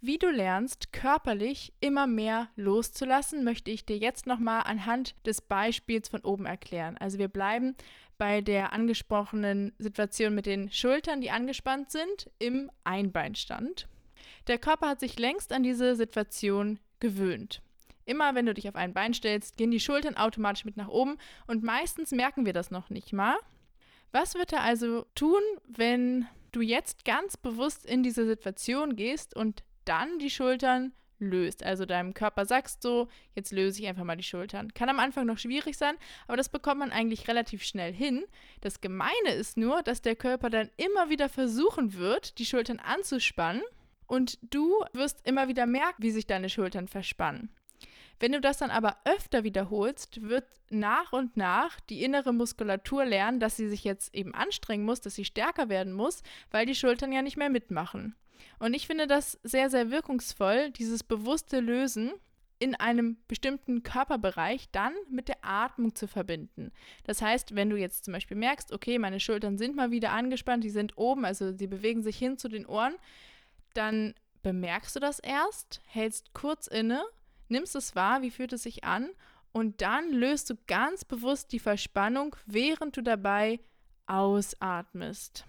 Wie 0.00 0.16
du 0.16 0.30
lernst, 0.30 0.94
körperlich 0.94 1.74
immer 1.80 2.06
mehr 2.06 2.48
loszulassen, 2.56 3.44
möchte 3.44 3.70
ich 3.70 3.84
dir 3.84 3.98
jetzt 3.98 4.26
nochmal 4.26 4.62
anhand 4.62 5.14
des 5.26 5.42
Beispiels 5.42 6.08
von 6.08 6.22
oben 6.22 6.46
erklären. 6.46 6.96
Also 6.96 7.18
wir 7.18 7.28
bleiben 7.28 7.76
bei 8.20 8.42
der 8.42 8.74
angesprochenen 8.74 9.72
Situation 9.78 10.34
mit 10.34 10.44
den 10.44 10.70
Schultern, 10.70 11.22
die 11.22 11.30
angespannt 11.30 11.90
sind, 11.90 12.30
im 12.38 12.70
Einbeinstand. 12.84 13.88
Der 14.46 14.58
Körper 14.58 14.90
hat 14.90 15.00
sich 15.00 15.18
längst 15.18 15.54
an 15.54 15.62
diese 15.62 15.96
Situation 15.96 16.78
gewöhnt. 17.00 17.62
Immer 18.04 18.34
wenn 18.34 18.44
du 18.44 18.52
dich 18.52 18.68
auf 18.68 18.76
ein 18.76 18.92
Bein 18.92 19.14
stellst, 19.14 19.56
gehen 19.56 19.70
die 19.70 19.80
Schultern 19.80 20.18
automatisch 20.18 20.66
mit 20.66 20.76
nach 20.76 20.88
oben 20.88 21.16
und 21.46 21.62
meistens 21.62 22.10
merken 22.10 22.44
wir 22.44 22.52
das 22.52 22.70
noch 22.70 22.90
nicht 22.90 23.14
mal. 23.14 23.38
Was 24.12 24.34
wird 24.34 24.52
er 24.52 24.64
also 24.64 25.06
tun, 25.14 25.40
wenn 25.66 26.26
du 26.52 26.60
jetzt 26.60 27.06
ganz 27.06 27.38
bewusst 27.38 27.86
in 27.86 28.02
diese 28.02 28.26
Situation 28.26 28.96
gehst 28.96 29.34
und 29.34 29.64
dann 29.86 30.18
die 30.18 30.30
Schultern 30.30 30.92
löst. 31.28 31.62
Also 31.62 31.86
deinem 31.86 32.14
Körper 32.14 32.46
sagst 32.46 32.82
so, 32.82 33.08
jetzt 33.34 33.52
löse 33.52 33.80
ich 33.80 33.88
einfach 33.88 34.04
mal 34.04 34.16
die 34.16 34.22
Schultern. 34.22 34.72
Kann 34.74 34.88
am 34.88 34.98
Anfang 34.98 35.26
noch 35.26 35.38
schwierig 35.38 35.76
sein, 35.76 35.96
aber 36.26 36.36
das 36.36 36.48
bekommt 36.48 36.80
man 36.80 36.92
eigentlich 36.92 37.28
relativ 37.28 37.62
schnell 37.62 37.92
hin. 37.92 38.24
Das 38.60 38.80
Gemeine 38.80 39.32
ist 39.34 39.56
nur, 39.56 39.82
dass 39.82 40.02
der 40.02 40.16
Körper 40.16 40.50
dann 40.50 40.70
immer 40.76 41.10
wieder 41.10 41.28
versuchen 41.28 41.94
wird, 41.94 42.38
die 42.38 42.46
Schultern 42.46 42.78
anzuspannen 42.78 43.62
und 44.06 44.38
du 44.42 44.84
wirst 44.92 45.26
immer 45.26 45.48
wieder 45.48 45.66
merken, 45.66 46.02
wie 46.02 46.10
sich 46.10 46.26
deine 46.26 46.48
Schultern 46.48 46.88
verspannen. 46.88 47.50
Wenn 48.18 48.32
du 48.32 48.40
das 48.40 48.58
dann 48.58 48.70
aber 48.70 48.98
öfter 49.04 49.44
wiederholst, 49.44 50.20
wird 50.22 50.44
nach 50.68 51.12
und 51.12 51.36
nach 51.36 51.80
die 51.80 52.04
innere 52.04 52.32
Muskulatur 52.32 53.04
lernen, 53.04 53.40
dass 53.40 53.56
sie 53.56 53.68
sich 53.68 53.82
jetzt 53.82 54.14
eben 54.14 54.34
anstrengen 54.34 54.84
muss, 54.84 55.00
dass 55.00 55.14
sie 55.14 55.24
stärker 55.24 55.68
werden 55.68 55.92
muss, 55.92 56.22
weil 56.50 56.66
die 56.66 56.74
Schultern 56.74 57.12
ja 57.12 57.22
nicht 57.22 57.36
mehr 57.36 57.50
mitmachen. 57.50 58.14
Und 58.58 58.74
ich 58.74 58.86
finde 58.86 59.06
das 59.06 59.38
sehr, 59.42 59.70
sehr 59.70 59.90
wirkungsvoll, 59.90 60.70
dieses 60.70 61.02
bewusste 61.02 61.60
Lösen 61.60 62.12
in 62.58 62.74
einem 62.74 63.16
bestimmten 63.26 63.82
Körperbereich 63.82 64.68
dann 64.70 64.92
mit 65.08 65.28
der 65.28 65.38
Atmung 65.42 65.94
zu 65.94 66.06
verbinden. 66.06 66.72
Das 67.04 67.22
heißt, 67.22 67.54
wenn 67.54 67.70
du 67.70 67.76
jetzt 67.76 68.04
zum 68.04 68.12
Beispiel 68.12 68.36
merkst, 68.36 68.72
okay, 68.72 68.98
meine 68.98 69.18
Schultern 69.18 69.56
sind 69.56 69.76
mal 69.76 69.90
wieder 69.90 70.12
angespannt, 70.12 70.62
die 70.62 70.70
sind 70.70 70.98
oben, 70.98 71.24
also 71.24 71.56
sie 71.56 71.66
bewegen 71.66 72.02
sich 72.02 72.18
hin 72.18 72.36
zu 72.36 72.48
den 72.48 72.66
Ohren, 72.66 72.94
dann 73.72 74.14
bemerkst 74.42 74.94
du 74.94 75.00
das 75.00 75.20
erst, 75.20 75.80
hältst 75.86 76.34
kurz 76.34 76.66
inne 76.66 77.02
nimmst 77.50 77.76
es 77.76 77.94
wahr, 77.94 78.22
wie 78.22 78.30
fühlt 78.30 78.52
es 78.52 78.62
sich 78.62 78.84
an 78.84 79.10
und 79.52 79.82
dann 79.82 80.12
löst 80.12 80.48
du 80.50 80.54
ganz 80.66 81.04
bewusst 81.04 81.52
die 81.52 81.58
Verspannung, 81.58 82.36
während 82.46 82.96
du 82.96 83.02
dabei 83.02 83.60
ausatmest. 84.06 85.44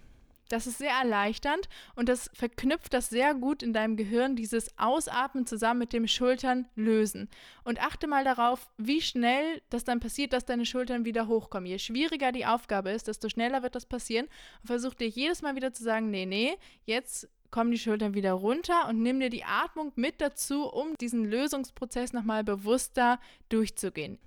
Das 0.52 0.66
ist 0.66 0.76
sehr 0.76 0.92
erleichternd 0.92 1.66
und 1.94 2.10
das 2.10 2.30
verknüpft 2.34 2.92
das 2.92 3.08
sehr 3.08 3.32
gut 3.32 3.62
in 3.62 3.72
deinem 3.72 3.96
Gehirn, 3.96 4.36
dieses 4.36 4.76
Ausatmen 4.76 5.46
zusammen 5.46 5.78
mit 5.78 5.94
dem 5.94 6.06
Schultern 6.06 6.66
lösen. 6.74 7.30
Und 7.64 7.82
achte 7.82 8.06
mal 8.06 8.22
darauf, 8.22 8.68
wie 8.76 9.00
schnell 9.00 9.62
das 9.70 9.84
dann 9.84 9.98
passiert, 9.98 10.34
dass 10.34 10.44
deine 10.44 10.66
Schultern 10.66 11.06
wieder 11.06 11.26
hochkommen. 11.26 11.64
Je 11.64 11.78
schwieriger 11.78 12.32
die 12.32 12.44
Aufgabe 12.44 12.90
ist, 12.90 13.08
desto 13.08 13.30
schneller 13.30 13.62
wird 13.62 13.74
das 13.74 13.86
passieren. 13.86 14.26
Und 14.60 14.66
versuch 14.66 14.92
dir 14.92 15.08
jedes 15.08 15.40
Mal 15.40 15.56
wieder 15.56 15.72
zu 15.72 15.84
sagen, 15.84 16.10
nee, 16.10 16.26
nee, 16.26 16.58
jetzt 16.84 17.30
kommen 17.50 17.70
die 17.70 17.78
Schultern 17.78 18.12
wieder 18.12 18.34
runter 18.34 18.90
und 18.90 19.00
nimm 19.00 19.20
dir 19.20 19.30
die 19.30 19.44
Atmung 19.44 19.92
mit 19.96 20.20
dazu, 20.20 20.66
um 20.70 20.98
diesen 20.98 21.24
Lösungsprozess 21.24 22.12
nochmal 22.12 22.44
bewusster 22.44 23.18
durchzugehen. 23.48 24.18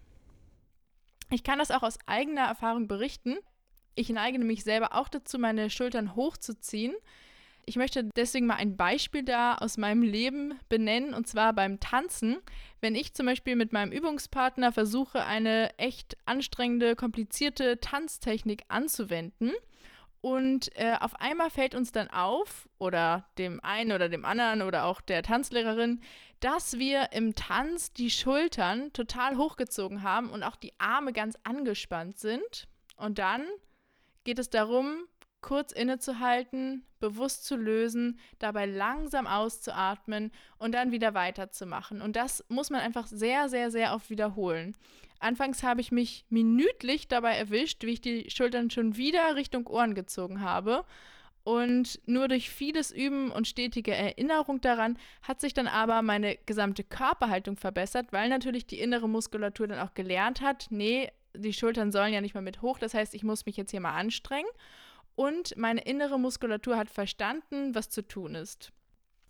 Ich 1.29 1.43
kann 1.43 1.59
das 1.59 1.69
auch 1.69 1.83
aus 1.83 1.99
eigener 2.07 2.45
Erfahrung 2.47 2.87
berichten. 2.87 3.37
Ich 3.95 4.09
neige 4.09 4.39
mich 4.39 4.63
selber 4.63 4.93
auch 4.93 5.07
dazu, 5.07 5.39
meine 5.39 5.69
Schultern 5.69 6.15
hochzuziehen. 6.15 6.93
Ich 7.65 7.77
möchte 7.77 8.03
deswegen 8.03 8.45
mal 8.45 8.57
ein 8.57 8.77
Beispiel 8.77 9.23
da 9.23 9.55
aus 9.55 9.77
meinem 9.77 10.03
Leben 10.03 10.59
benennen, 10.69 11.13
und 11.15 11.27
zwar 11.27 11.53
beim 11.53 11.79
Tanzen. 11.79 12.37
Wenn 12.79 12.93
ich 12.93 13.15
zum 13.15 13.25
Beispiel 13.25 13.55
mit 13.55 13.73
meinem 13.73 13.91
Übungspartner 13.91 14.71
versuche, 14.71 15.25
eine 15.25 15.75
echt 15.79 16.15
anstrengende, 16.25 16.95
komplizierte 16.95 17.79
Tanztechnik 17.79 18.63
anzuwenden, 18.67 19.51
und 20.25 20.75
äh, 20.75 20.95
auf 21.01 21.19
einmal 21.21 21.51
fällt 21.51 21.75
uns 21.75 21.91
dann 21.91 22.07
auf, 22.07 22.67
oder 22.79 23.27
dem 23.37 23.63
einen 23.63 23.91
oder 23.91 24.09
dem 24.09 24.25
anderen 24.25 24.63
oder 24.63 24.85
auch 24.85 24.99
der 25.01 25.21
Tanzlehrerin, 25.21 26.01
dass 26.39 26.79
wir 26.79 27.09
im 27.11 27.35
Tanz 27.35 27.93
die 27.93 28.09
Schultern 28.09 28.91
total 28.91 29.37
hochgezogen 29.37 30.01
haben 30.01 30.31
und 30.31 30.41
auch 30.41 30.55
die 30.55 30.73
Arme 30.79 31.13
ganz 31.13 31.35
angespannt 31.43 32.17
sind. 32.17 32.67
Und 32.97 33.19
dann 33.19 33.45
geht 34.25 34.39
es 34.39 34.49
darum, 34.49 35.05
kurz 35.45 35.71
innezuhalten, 35.71 36.83
bewusst 36.99 37.45
zu 37.45 37.55
lösen, 37.55 38.19
dabei 38.39 38.65
langsam 38.65 39.27
auszuatmen 39.27 40.31
und 40.57 40.73
dann 40.73 40.91
wieder 40.91 41.13
weiterzumachen. 41.13 42.01
Und 42.01 42.15
das 42.15 42.43
muss 42.49 42.71
man 42.71 42.81
einfach 42.81 43.05
sehr, 43.05 43.47
sehr, 43.47 43.69
sehr 43.69 43.93
oft 43.93 44.09
wiederholen. 44.09 44.75
Anfangs 45.19 45.61
habe 45.61 45.81
ich 45.81 45.91
mich 45.91 46.25
minütlich 46.29 47.07
dabei 47.07 47.35
erwischt, 47.35 47.83
wie 47.83 47.91
ich 47.91 48.01
die 48.01 48.29
Schultern 48.29 48.71
schon 48.71 48.97
wieder 48.97 49.35
Richtung 49.35 49.67
Ohren 49.67 49.93
gezogen 49.93 50.41
habe. 50.41 50.83
Und 51.43 51.99
nur 52.07 52.27
durch 52.27 52.49
vieles 52.49 52.89
Üben 52.89 53.29
und 53.29 53.47
stetige 53.47 53.93
Erinnerung 53.93 54.61
daran 54.61 54.97
hat 55.21 55.39
sich 55.39 55.53
dann 55.53 55.67
aber 55.67 56.01
meine 56.01 56.37
gesamte 56.47 56.83
Körperhaltung 56.83 57.55
verbessert, 57.55 58.07
weil 58.11 58.29
natürlich 58.29 58.65
die 58.65 58.79
innere 58.79 59.07
Muskulatur 59.07 59.67
dann 59.67 59.87
auch 59.87 59.93
gelernt 59.93 60.41
hat, 60.41 60.65
nee, 60.71 61.11
die 61.37 61.53
Schultern 61.53 61.91
sollen 61.91 62.13
ja 62.13 62.21
nicht 62.21 62.33
mehr 62.33 62.41
mit 62.41 62.61
hoch, 62.61 62.79
das 62.79 62.93
heißt, 62.93 63.13
ich 63.13 63.23
muss 63.23 63.45
mich 63.45 63.57
jetzt 63.57 63.71
hier 63.71 63.81
mal 63.81 63.95
anstrengen. 63.95 64.49
Und 65.15 65.55
meine 65.55 65.81
innere 65.81 66.19
Muskulatur 66.19 66.75
hat 66.77 66.89
verstanden, 66.89 67.73
was 67.73 67.89
zu 67.89 68.05
tun 68.05 68.35
ist. 68.35 68.73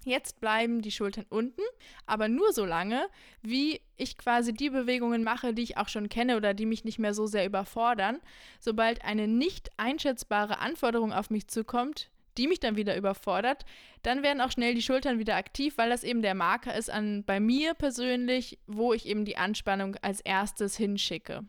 Jetzt 0.05 0.39
bleiben 0.39 0.83
die 0.83 0.91
Schultern 0.91 1.25
unten, 1.29 1.61
aber 2.05 2.27
nur 2.27 2.53
so 2.53 2.63
lange, 2.63 3.07
wie 3.41 3.81
ich 3.97 4.17
quasi 4.19 4.53
die 4.53 4.69
Bewegungen 4.69 5.23
mache, 5.23 5.53
die 5.53 5.63
ich 5.63 5.77
auch 5.77 5.89
schon 5.89 6.09
kenne 6.09 6.37
oder 6.37 6.53
die 6.53 6.67
mich 6.67 6.85
nicht 6.85 6.99
mehr 6.99 7.15
so 7.15 7.25
sehr 7.25 7.45
überfordern. 7.45 8.19
Sobald 8.59 9.03
eine 9.03 9.27
nicht 9.27 9.71
einschätzbare 9.77 10.59
Anforderung 10.59 11.11
auf 11.11 11.31
mich 11.31 11.47
zukommt, 11.47 12.11
die 12.37 12.47
mich 12.47 12.59
dann 12.59 12.75
wieder 12.75 12.95
überfordert, 12.95 13.65
dann 14.03 14.21
werden 14.21 14.41
auch 14.41 14.51
schnell 14.51 14.75
die 14.75 14.83
Schultern 14.83 15.17
wieder 15.17 15.37
aktiv, 15.37 15.77
weil 15.77 15.89
das 15.89 16.03
eben 16.03 16.21
der 16.21 16.35
Marker 16.35 16.75
ist 16.75 16.91
an 16.91 17.23
bei 17.23 17.39
mir 17.39 17.73
persönlich, 17.73 18.59
wo 18.67 18.93
ich 18.93 19.07
eben 19.07 19.25
die 19.25 19.37
Anspannung 19.37 19.95
als 20.03 20.21
erstes 20.21 20.77
hinschicke. 20.77 21.45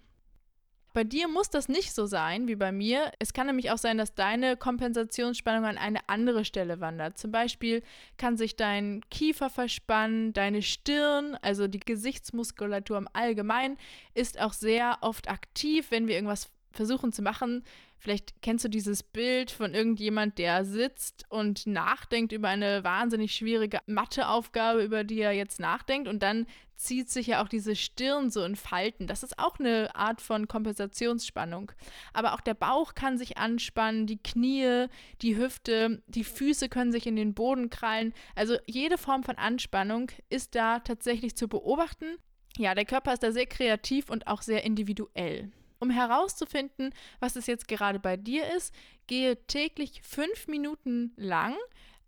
Bei 0.96 1.04
dir 1.04 1.28
muss 1.28 1.50
das 1.50 1.68
nicht 1.68 1.92
so 1.92 2.06
sein 2.06 2.48
wie 2.48 2.56
bei 2.56 2.72
mir. 2.72 3.12
Es 3.18 3.34
kann 3.34 3.48
nämlich 3.48 3.70
auch 3.70 3.76
sein, 3.76 3.98
dass 3.98 4.14
deine 4.14 4.56
Kompensationsspannung 4.56 5.66
an 5.66 5.76
eine 5.76 6.08
andere 6.08 6.46
Stelle 6.46 6.80
wandert. 6.80 7.18
Zum 7.18 7.30
Beispiel 7.30 7.82
kann 8.16 8.38
sich 8.38 8.56
dein 8.56 9.02
Kiefer 9.10 9.50
verspannen, 9.50 10.32
deine 10.32 10.62
Stirn, 10.62 11.36
also 11.42 11.68
die 11.68 11.80
Gesichtsmuskulatur 11.80 12.96
im 12.96 13.08
Allgemeinen, 13.12 13.76
ist 14.14 14.40
auch 14.40 14.54
sehr 14.54 14.96
oft 15.02 15.28
aktiv, 15.28 15.90
wenn 15.90 16.08
wir 16.08 16.14
irgendwas 16.14 16.48
versuchen 16.76 17.12
zu 17.12 17.22
machen, 17.22 17.64
Vielleicht 17.98 18.40
kennst 18.42 18.64
du 18.64 18.68
dieses 18.68 19.02
Bild 19.02 19.50
von 19.50 19.74
irgendjemand, 19.74 20.38
der 20.38 20.64
sitzt 20.64 21.24
und 21.28 21.66
nachdenkt 21.66 22.32
über 22.32 22.48
eine 22.48 22.84
wahnsinnig 22.84 23.34
schwierige 23.34 23.80
Matheaufgabe, 23.86 24.82
über 24.84 25.02
die 25.02 25.20
er 25.20 25.32
jetzt 25.32 25.60
nachdenkt 25.60 26.06
und 26.06 26.22
dann 26.22 26.46
zieht 26.76 27.08
sich 27.08 27.28
ja 27.28 27.42
auch 27.42 27.48
diese 27.48 27.74
Stirn 27.74 28.30
so 28.30 28.44
in 28.44 28.54
Falten. 28.54 29.06
Das 29.06 29.22
ist 29.22 29.38
auch 29.38 29.58
eine 29.58 29.96
Art 29.96 30.20
von 30.20 30.46
Kompensationsspannung. 30.46 31.72
Aber 32.12 32.34
auch 32.34 32.42
der 32.42 32.52
Bauch 32.52 32.94
kann 32.94 33.16
sich 33.16 33.38
anspannen, 33.38 34.06
die 34.06 34.22
Knie, 34.22 34.86
die 35.22 35.38
Hüfte, 35.38 36.02
die 36.06 36.22
Füße 36.22 36.68
können 36.68 36.92
sich 36.92 37.06
in 37.06 37.16
den 37.16 37.32
Boden 37.32 37.70
krallen. 37.70 38.12
Also 38.34 38.58
jede 38.66 38.98
Form 38.98 39.24
von 39.24 39.36
Anspannung 39.36 40.12
ist 40.28 40.54
da 40.54 40.80
tatsächlich 40.80 41.34
zu 41.34 41.48
beobachten. 41.48 42.18
Ja, 42.58 42.74
der 42.74 42.84
Körper 42.84 43.14
ist 43.14 43.22
da 43.22 43.32
sehr 43.32 43.46
kreativ 43.46 44.10
und 44.10 44.26
auch 44.26 44.42
sehr 44.42 44.62
individuell. 44.62 45.50
Um 45.78 45.90
herauszufinden, 45.90 46.94
was 47.20 47.36
es 47.36 47.46
jetzt 47.46 47.68
gerade 47.68 47.98
bei 47.98 48.16
dir 48.16 48.44
ist, 48.56 48.74
gehe 49.06 49.36
täglich 49.46 50.00
fünf 50.02 50.48
Minuten 50.48 51.12
lang 51.16 51.54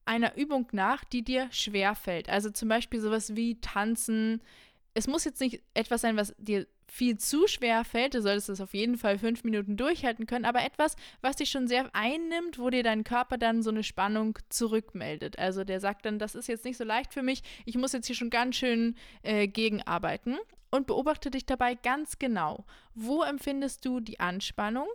einer 0.04 0.37
Übung 0.37 0.66
nach, 0.72 1.04
die 1.04 1.22
dir 1.22 1.48
schwer 1.50 1.94
fällt. 1.94 2.28
Also 2.30 2.50
zum 2.50 2.68
Beispiel 2.68 3.00
sowas 3.00 3.37
wie 3.37 3.60
Tanzen. 3.60 4.40
Es 4.94 5.06
muss 5.06 5.25
jetzt 5.25 5.40
nicht 5.40 5.62
etwas 5.75 6.00
sein, 6.00 6.16
was 6.16 6.34
dir 6.38 6.66
viel 6.90 7.18
zu 7.18 7.46
schwer 7.46 7.84
fällt, 7.84 8.14
du 8.14 8.22
solltest 8.22 8.48
es 8.48 8.60
auf 8.60 8.72
jeden 8.72 8.96
Fall 8.96 9.18
fünf 9.18 9.44
Minuten 9.44 9.76
durchhalten 9.76 10.26
können, 10.26 10.46
aber 10.46 10.64
etwas, 10.64 10.96
was 11.20 11.37
dich 11.37 11.50
schon 11.50 11.68
sehr 11.68 11.90
einnimmt, 11.94 12.58
wo 12.58 12.70
dir 12.70 12.82
dein 12.82 13.04
Körper 13.04 13.37
dann 13.37 13.62
so 13.62 13.70
eine 13.70 13.82
Spannung 13.82 14.38
zurückmeldet. 14.48 15.38
Also 15.38 15.64
der 15.64 15.80
sagt 15.80 16.06
dann, 16.06 16.18
das 16.18 16.34
ist 16.34 16.48
jetzt 16.48 16.64
nicht 16.64 16.78
so 16.78 16.84
leicht 16.84 17.12
für 17.12 17.22
mich, 17.22 17.42
ich 17.66 17.76
muss 17.76 17.92
jetzt 17.92 18.06
hier 18.06 18.16
schon 18.16 18.30
ganz 18.30 18.56
schön 18.56 18.96
äh, 19.22 19.46
gegenarbeiten 19.46 20.38
und 20.70 20.87
beobachte 20.87 21.30
dich 21.30 21.46
dabei 21.46 21.75
ganz 21.75 22.18
genau. 22.18 22.64
Wo 22.94 23.22
empfindest 23.22 23.84
du 23.84 24.00
die 24.00 24.20
Anspannung? 24.20 24.88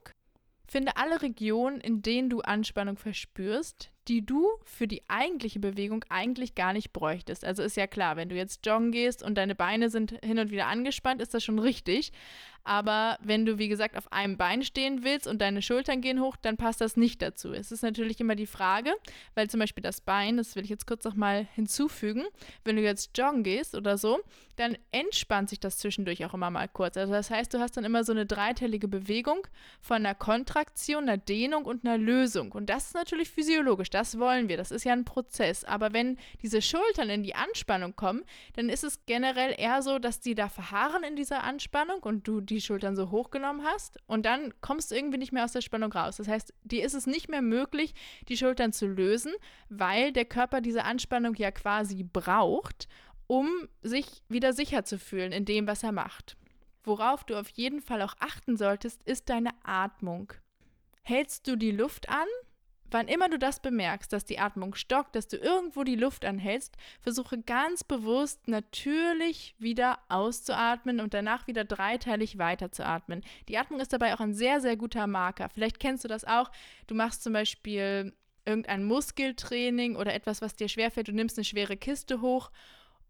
Finde 0.68 0.98
alle 0.98 1.22
Regionen, 1.22 1.82
in 1.82 2.02
denen 2.02 2.30
du 2.30 2.42
Anspannung 2.42 2.98
verspürst, 2.98 3.92
die 4.08 4.26
du 4.26 4.50
für 4.64 4.88
die 4.88 5.04
eigentliche 5.08 5.60
Bewegung 5.60 6.04
eigentlich 6.10 6.56
gar 6.56 6.74
nicht 6.74 6.94
bräuchtest. 6.94 7.46
Also 7.46 7.64
ist 7.64 7.78
ja 7.78 7.88
klar, 7.88 8.16
wenn 8.16 8.30
du 8.30 8.36
jetzt 8.36 8.66
joggen 8.66 8.92
gehst 8.92 9.24
und 9.24 9.36
deine 9.36 9.56
Beine 9.56 9.90
sind 9.90 10.20
hin 10.24 10.40
und 10.40 10.52
wieder 10.52 10.68
angespannt, 10.68 11.22
ist 11.22 11.34
das 11.34 11.44
schon 11.44 11.60
richtig. 11.60 12.12
Aber 12.66 13.18
wenn 13.22 13.46
du, 13.46 13.58
wie 13.58 13.68
gesagt, 13.68 13.98
auf 13.98 14.12
einem 14.14 14.38
Bein 14.38 14.64
stehen 14.64 15.04
willst 15.04 15.28
und 15.28 15.42
deine 15.42 15.62
Schultern 15.62 16.00
gehen 16.00 16.22
hoch, 16.22 16.38
dann 16.38 16.56
passt 16.56 16.80
das 16.80 16.96
nicht 16.96 17.22
dazu. 17.22 17.52
Es 17.52 17.72
ist 17.72 17.84
natürlich 17.84 18.20
immer 18.22 18.36
die 18.36 18.46
Frage, 18.46 18.94
weil 19.36 19.50
zum 19.50 19.60
Beispiel 19.60 19.84
das 19.84 20.00
Bein, 20.00 20.38
das 20.38 20.56
will 20.56 20.64
ich 20.64 20.70
jetzt 20.70 20.88
kurz 20.88 21.04
nochmal 21.04 21.46
hinzufügen, 21.56 22.24
wenn 22.64 22.78
du 22.78 22.82
jetzt 22.82 23.18
joggen 23.18 23.44
gehst 23.44 23.76
oder 23.76 23.98
so, 23.98 24.20
dann 24.56 24.78
entspannt 24.92 25.50
sich 25.50 25.60
das 25.60 25.78
zwischendurch 25.78 26.24
auch 26.26 26.34
immer 26.34 26.52
mal 26.52 26.70
kurz. 26.70 26.96
Also 26.96 27.12
das 27.12 27.30
heißt, 27.30 27.54
du 27.54 27.60
hast 27.60 27.76
dann 27.76 27.84
immer 27.84 28.04
so 28.06 28.14
eine 28.14 28.26
dreiteilige 28.26 28.88
Bewegung 28.88 29.46
von 29.82 29.98
einer 29.98 30.16
Kontraktion, 30.16 31.04
einer 31.04 31.18
Dehnung 31.18 31.66
und 31.66 31.86
einer 31.86 31.98
Lösung. 31.98 32.54
Und 32.54 32.70
das 32.70 32.88
ist 32.88 32.94
natürlich 32.94 33.30
physiologisch, 33.30 33.90
das 33.94 34.20
wollen 34.20 34.50
wir, 34.50 34.58
das 34.58 34.72
ist 34.72 34.84
ja 34.84 34.94
ein 34.94 35.06
Prozess. 35.06 35.64
Aber 35.64 35.94
wenn 35.94 36.18
diese 36.42 36.62
Schultern 36.62 37.10
in 37.10 37.24
die 37.24 37.36
Anspannung 37.36 37.96
kommen, 37.96 38.24
dann 38.54 38.70
ist 38.70 38.84
es 38.84 39.06
generell 39.06 39.56
eher 39.58 39.82
so, 39.82 40.00
dass 40.00 40.20
die 40.20 40.36
da 40.36 40.50
verharren 40.50 41.04
in 41.04 41.16
dieser 41.16 41.44
Anspannung 41.44 42.02
und 42.02 42.28
du 42.28 42.42
die 42.42 42.62
Schultern 42.62 42.96
so 42.96 43.12
hochgenommen 43.12 43.66
hast 43.66 43.98
und 44.08 44.26
dann 44.26 44.54
kommst 44.62 44.92
du 44.92 44.96
irgendwie 44.96 45.18
nicht 45.18 45.32
mehr 45.32 45.44
aus 45.44 45.52
der 45.52 45.62
Spannung 45.62 45.92
raus. 45.92 46.18
Das 46.18 46.28
heißt, 46.28 46.54
dir 46.64 46.86
ist 46.86 46.94
es 46.94 47.08
nicht 47.08 47.30
mehr 47.30 47.42
möglich, 47.42 47.94
die 48.28 48.38
Schultern 48.38 48.74
zu 48.74 48.88
lösen, 48.88 49.34
weil 49.70 50.12
der 50.12 50.26
Körper 50.26 50.62
diese 50.62 50.84
Anspannung 50.84 51.36
ja 51.36 51.52
quasi 51.52 52.04
braucht, 52.04 52.88
um 53.28 53.50
sich 53.82 54.24
wieder 54.30 54.54
sicher 54.54 54.84
zu 54.84 54.98
fühlen 54.98 55.32
in 55.32 55.46
dem, 55.46 55.68
was 55.68 55.84
er 55.84 55.92
macht. 55.92 56.38
Worauf 56.84 57.24
du 57.24 57.40
auf 57.40 57.50
jeden 57.50 57.82
Fall 57.82 58.02
auch 58.02 58.16
achten 58.20 58.58
solltest, 58.58 59.02
ist 59.04 59.30
deine 59.30 59.52
Atmung. 59.64 60.34
Hältst 61.04 61.48
du 61.48 61.56
die 61.56 61.72
Luft 61.72 62.10
an 62.10 62.28
Wann 62.94 63.08
immer 63.08 63.28
du 63.28 63.40
das 63.40 63.60
bemerkst, 63.60 64.14
dass 64.14 64.24
die 64.24 64.38
Atmung 64.38 64.76
stockt, 64.76 65.16
dass 65.16 65.28
du 65.28 65.38
irgendwo 65.38 65.84
die 65.84 65.96
Luft 65.96 66.26
anhältst, 66.26 66.78
versuche 67.02 67.42
ganz 67.42 67.84
bewusst 67.84 68.48
natürlich 68.48 69.56
wieder 69.58 69.98
auszuatmen 70.10 71.00
und 71.00 71.16
danach 71.16 71.48
wieder 71.48 71.66
dreiteilig 71.66 72.38
weiterzuatmen. 72.38 73.24
Die 73.50 73.58
Atmung 73.58 73.80
ist 73.80 73.94
dabei 73.94 74.14
auch 74.14 74.20
ein 74.20 74.36
sehr, 74.36 74.62
sehr 74.62 74.78
guter 74.78 75.08
Marker. 75.08 75.50
Vielleicht 75.50 75.80
kennst 75.80 76.04
du 76.04 76.08
das 76.08 76.24
auch. 76.24 76.52
Du 76.86 76.94
machst 76.94 77.24
zum 77.24 77.34
Beispiel 77.34 78.14
irgendein 78.46 78.84
Muskeltraining 78.84 79.96
oder 79.96 80.14
etwas, 80.14 80.42
was 80.42 80.56
dir 80.56 80.68
schwerfällt. 80.68 81.08
Du 81.08 81.14
nimmst 81.14 81.38
eine 81.38 81.46
schwere 81.46 81.78
Kiste 81.78 82.22
hoch 82.22 82.52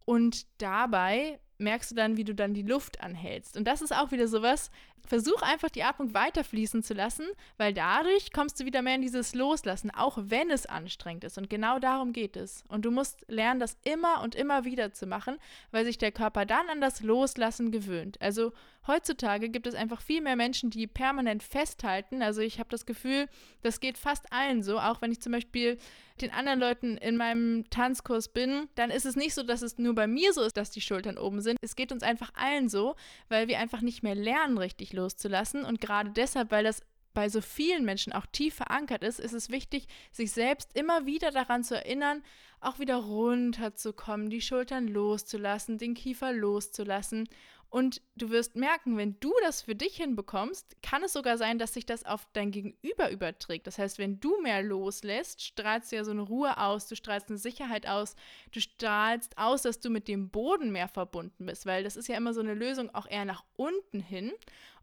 und 0.05 0.45
dabei 0.61 1.39
merkst 1.57 1.91
du 1.91 1.95
dann, 1.95 2.17
wie 2.17 2.23
du 2.23 2.33
dann 2.33 2.53
die 2.53 2.63
Luft 2.63 3.01
anhältst. 3.01 3.57
Und 3.57 3.65
das 3.65 3.81
ist 3.81 3.95
auch 3.95 4.11
wieder 4.11 4.27
sowas, 4.27 4.71
versuch 5.05 5.41
einfach 5.41 5.69
die 5.69 5.83
Atmung 5.83 6.13
weiterfließen 6.13 6.83
zu 6.83 6.93
lassen, 6.93 7.25
weil 7.57 7.73
dadurch 7.73 8.31
kommst 8.31 8.59
du 8.59 8.65
wieder 8.65 8.81
mehr 8.81 8.95
in 8.95 9.01
dieses 9.01 9.35
Loslassen, 9.35 9.91
auch 9.91 10.17
wenn 10.21 10.49
es 10.49 10.65
anstrengend 10.65 11.23
ist. 11.23 11.37
Und 11.37 11.49
genau 11.49 11.79
darum 11.79 12.13
geht 12.13 12.37
es. 12.37 12.63
Und 12.67 12.85
du 12.85 12.91
musst 12.91 13.25
lernen, 13.27 13.59
das 13.59 13.77
immer 13.83 14.21
und 14.21 14.35
immer 14.35 14.65
wieder 14.65 14.93
zu 14.93 15.05
machen, 15.05 15.37
weil 15.71 15.85
sich 15.85 15.97
der 15.97 16.11
Körper 16.11 16.45
dann 16.45 16.69
an 16.69 16.81
das 16.81 17.01
Loslassen 17.01 17.71
gewöhnt. 17.71 18.21
Also 18.21 18.53
heutzutage 18.87 19.49
gibt 19.49 19.67
es 19.67 19.75
einfach 19.75 20.01
viel 20.01 20.21
mehr 20.21 20.35
Menschen, 20.35 20.69
die 20.69 20.87
permanent 20.87 21.43
festhalten. 21.43 22.21
Also 22.21 22.41
ich 22.41 22.59
habe 22.59 22.69
das 22.69 22.85
Gefühl, 22.85 23.27
das 23.61 23.79
geht 23.79 23.97
fast 23.97 24.31
allen 24.31 24.63
so, 24.63 24.79
auch 24.79 25.01
wenn 25.01 25.11
ich 25.11 25.21
zum 25.21 25.31
Beispiel 25.31 25.77
den 26.21 26.31
anderen 26.31 26.59
Leuten 26.59 26.97
in 26.97 27.17
meinem 27.17 27.69
Tanzkurs 27.69 28.29
bin, 28.29 28.69
dann 28.75 28.91
ist 28.91 29.05
es 29.05 29.15
nicht 29.15 29.33
so, 29.33 29.43
dass 29.43 29.61
es 29.61 29.77
nur 29.77 29.95
bei 29.95 30.05
mir 30.05 30.31
so 30.33 30.43
ist, 30.43 30.57
dass 30.57 30.69
die 30.69 30.81
Schultern 30.81 31.17
oben 31.17 31.41
sind. 31.41 31.57
Es 31.61 31.75
geht 31.75 31.91
uns 31.91 32.03
einfach 32.03 32.31
allen 32.35 32.69
so, 32.69 32.95
weil 33.29 33.47
wir 33.47 33.59
einfach 33.59 33.81
nicht 33.81 34.03
mehr 34.03 34.15
lernen, 34.15 34.57
richtig 34.57 34.92
loszulassen. 34.93 35.65
Und 35.65 35.81
gerade 35.81 36.11
deshalb, 36.11 36.51
weil 36.51 36.63
das 36.63 36.81
bei 37.13 37.29
so 37.29 37.41
vielen 37.41 37.85
Menschen 37.85 38.13
auch 38.13 38.25
tief 38.25 38.55
verankert 38.55 39.03
ist, 39.03 39.19
ist 39.19 39.33
es 39.33 39.49
wichtig, 39.49 39.87
sich 40.11 40.31
selbst 40.31 40.75
immer 40.75 41.05
wieder 41.05 41.31
daran 41.31 41.63
zu 41.63 41.75
erinnern, 41.75 42.23
auch 42.59 42.79
wieder 42.79 42.95
runterzukommen, 42.95 44.29
die 44.29 44.41
Schultern 44.41 44.87
loszulassen, 44.87 45.77
den 45.77 45.93
Kiefer 45.93 46.31
loszulassen 46.31 47.27
und 47.73 48.03
du 48.15 48.29
wirst 48.29 48.55
merken, 48.55 48.97
wenn 48.97 49.19
du 49.19 49.33
das 49.41 49.63
für 49.63 49.73
dich 49.73 49.95
hinbekommst, 49.95 50.79
kann 50.83 51.03
es 51.03 51.13
sogar 51.13 51.39
sein, 51.39 51.57
dass 51.57 51.73
sich 51.73 51.87
das 51.87 52.05
auf 52.05 52.27
dein 52.33 52.51
Gegenüber 52.51 53.09
überträgt. 53.09 53.65
Das 53.65 53.79
heißt, 53.79 53.97
wenn 53.97 54.19
du 54.19 54.39
mehr 54.41 54.61
loslässt, 54.61 55.41
strahlst 55.41 55.91
du 55.91 55.95
ja 55.95 56.03
so 56.03 56.11
eine 56.11 56.21
Ruhe 56.21 56.59
aus, 56.59 56.85
du 56.87 56.95
strahlst 56.95 57.29
eine 57.29 57.39
Sicherheit 57.39 57.87
aus, 57.87 58.15
du 58.51 58.61
strahlst 58.61 59.39
aus, 59.39 59.63
dass 59.63 59.79
du 59.79 59.89
mit 59.89 60.07
dem 60.07 60.29
Boden 60.29 60.71
mehr 60.71 60.87
verbunden 60.87 61.47
bist, 61.47 61.65
weil 61.65 61.83
das 61.83 61.95
ist 61.95 62.07
ja 62.07 62.15
immer 62.15 62.35
so 62.35 62.41
eine 62.41 62.53
Lösung 62.53 62.93
auch 62.93 63.07
eher 63.07 63.25
nach 63.25 63.43
unten 63.55 63.99
hin. 63.99 64.31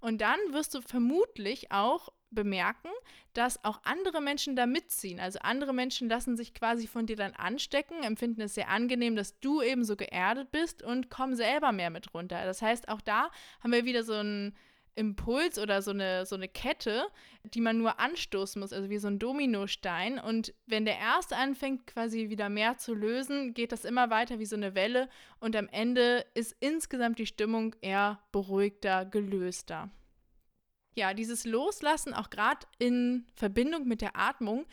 Und 0.00 0.20
dann 0.20 0.40
wirst 0.50 0.74
du 0.74 0.83
vermutlich 0.83 1.70
auch 1.70 2.09
bemerken, 2.31 2.90
dass 3.33 3.64
auch 3.64 3.81
andere 3.85 4.21
Menschen 4.21 4.57
da 4.57 4.66
mitziehen. 4.66 5.21
Also 5.21 5.38
andere 5.40 5.73
Menschen 5.73 6.09
lassen 6.09 6.37
sich 6.37 6.55
quasi 6.55 6.87
von 6.87 7.07
dir 7.07 7.16
dann 7.16 7.33
anstecken, 7.33 8.03
empfinden 8.03 8.43
es 8.43 8.55
sehr 8.55 8.69
angenehm, 8.69 9.16
dass 9.16 9.38
du 9.40 9.62
eben 9.62 9.85
so 9.85 9.97
geerdet 9.97 10.51
bist 10.51 10.83
und 10.83 11.11
kommen 11.11 11.37
selber 11.37 11.73
mehr 11.73 11.90
mit 11.90 12.14
runter. 12.14 12.45
Das 12.45 12.62
heißt, 12.62 12.88
auch 12.88 13.01
da 13.01 13.31
haben 13.62 13.73
wir 13.73 13.85
wieder 13.85 14.03
so 14.03 14.14
ein 14.14 14.55
Impuls 14.97 15.59
oder 15.59 15.83
so 15.83 15.93
eine, 15.93 16.27
so 16.27 16.35
eine 16.35 16.49
Kette, 16.49 17.05
die 17.45 17.61
man 17.61 17.79
nur 17.79 18.01
anstoßen 18.01 18.61
muss, 18.61 18.73
also 18.73 18.90
wie 18.90 18.99
so 18.99 19.09
ein 19.09 19.19
Dominostein. 19.19 20.19
Und 20.19 20.53
wenn 20.66 20.85
der 20.85 20.99
erste 20.99 21.37
anfängt, 21.37 21.87
quasi 21.87 22.29
wieder 22.29 22.49
mehr 22.49 22.77
zu 22.77 22.95
lösen, 22.95 23.55
geht 23.55 23.73
das 23.73 23.85
immer 23.85 24.11
weiter 24.11 24.38
wie 24.38 24.47
so 24.47 24.57
eine 24.57 24.75
Welle. 24.75 25.09
Und 25.38 25.57
am 25.57 25.69
Ende 25.69 26.27
ist 26.35 26.57
insgesamt 26.61 27.19
die 27.19 27.27
Stimmung 27.27 27.75
eher 27.81 28.21
beruhigter, 28.33 29.05
gelöster. 29.05 29.90
Ja, 30.94 31.14
dieses 31.14 31.44
Loslassen, 31.44 32.14
auch 32.14 32.31
gerade 32.31 32.66
in 32.79 33.26
Verbindung 33.35 33.87
mit 33.87 34.00
der 34.00 34.16
Atmung, 34.16 34.66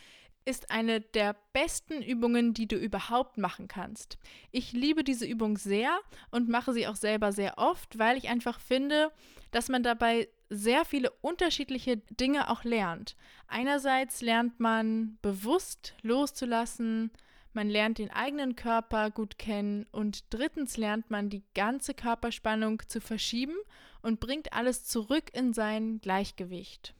ist 0.47 0.71
eine 0.71 1.01
der 1.01 1.35
besten 1.51 2.01
Übungen, 2.01 2.53
die 2.53 2.67
du 2.67 2.77
überhaupt 2.77 3.37
machen 3.37 3.67
kannst. 3.67 4.17
Ich 4.51 4.71
liebe 4.71 5.03
diese 5.03 5.25
Übung 5.25 5.57
sehr 5.57 5.99
und 6.31 6.47
mache 6.47 6.71
sie 6.71 6.87
auch 6.87 6.95
selber 6.95 7.33
sehr 7.33 7.57
oft, 7.57 7.99
weil 7.99 8.17
ich 8.17 8.29
einfach 8.29 8.61
finde, 8.61 9.11
dass 9.51 9.67
man 9.67 9.83
dabei 9.83 10.29
sehr 10.49 10.85
viele 10.85 11.11
unterschiedliche 11.21 11.97
Dinge 11.97 12.49
auch 12.49 12.63
lernt. 12.63 13.17
Einerseits 13.47 14.21
lernt 14.21 14.59
man 14.61 15.17
bewusst 15.21 15.93
loszulassen, 16.01 17.11
man 17.51 17.69
lernt 17.69 17.97
den 17.97 18.11
eigenen 18.11 18.55
Körper 18.55 19.11
gut 19.11 19.37
kennen 19.37 19.85
und 19.91 20.25
drittens 20.29 20.77
lernt 20.77 21.11
man 21.11 21.29
die 21.29 21.43
ganze 21.55 21.93
Körperspannung 21.93 22.83
zu 22.87 23.01
verschieben 23.01 23.57
und 24.01 24.19
bringt 24.19 24.53
alles 24.53 24.85
zurück 24.85 25.29
in 25.33 25.53
sein 25.53 25.99
Gleichgewicht. 26.01 26.93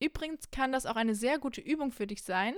Übrigens 0.00 0.50
kann 0.50 0.72
das 0.72 0.86
auch 0.86 0.96
eine 0.96 1.14
sehr 1.14 1.38
gute 1.38 1.60
Übung 1.60 1.90
für 1.90 2.06
dich 2.06 2.22
sein, 2.22 2.54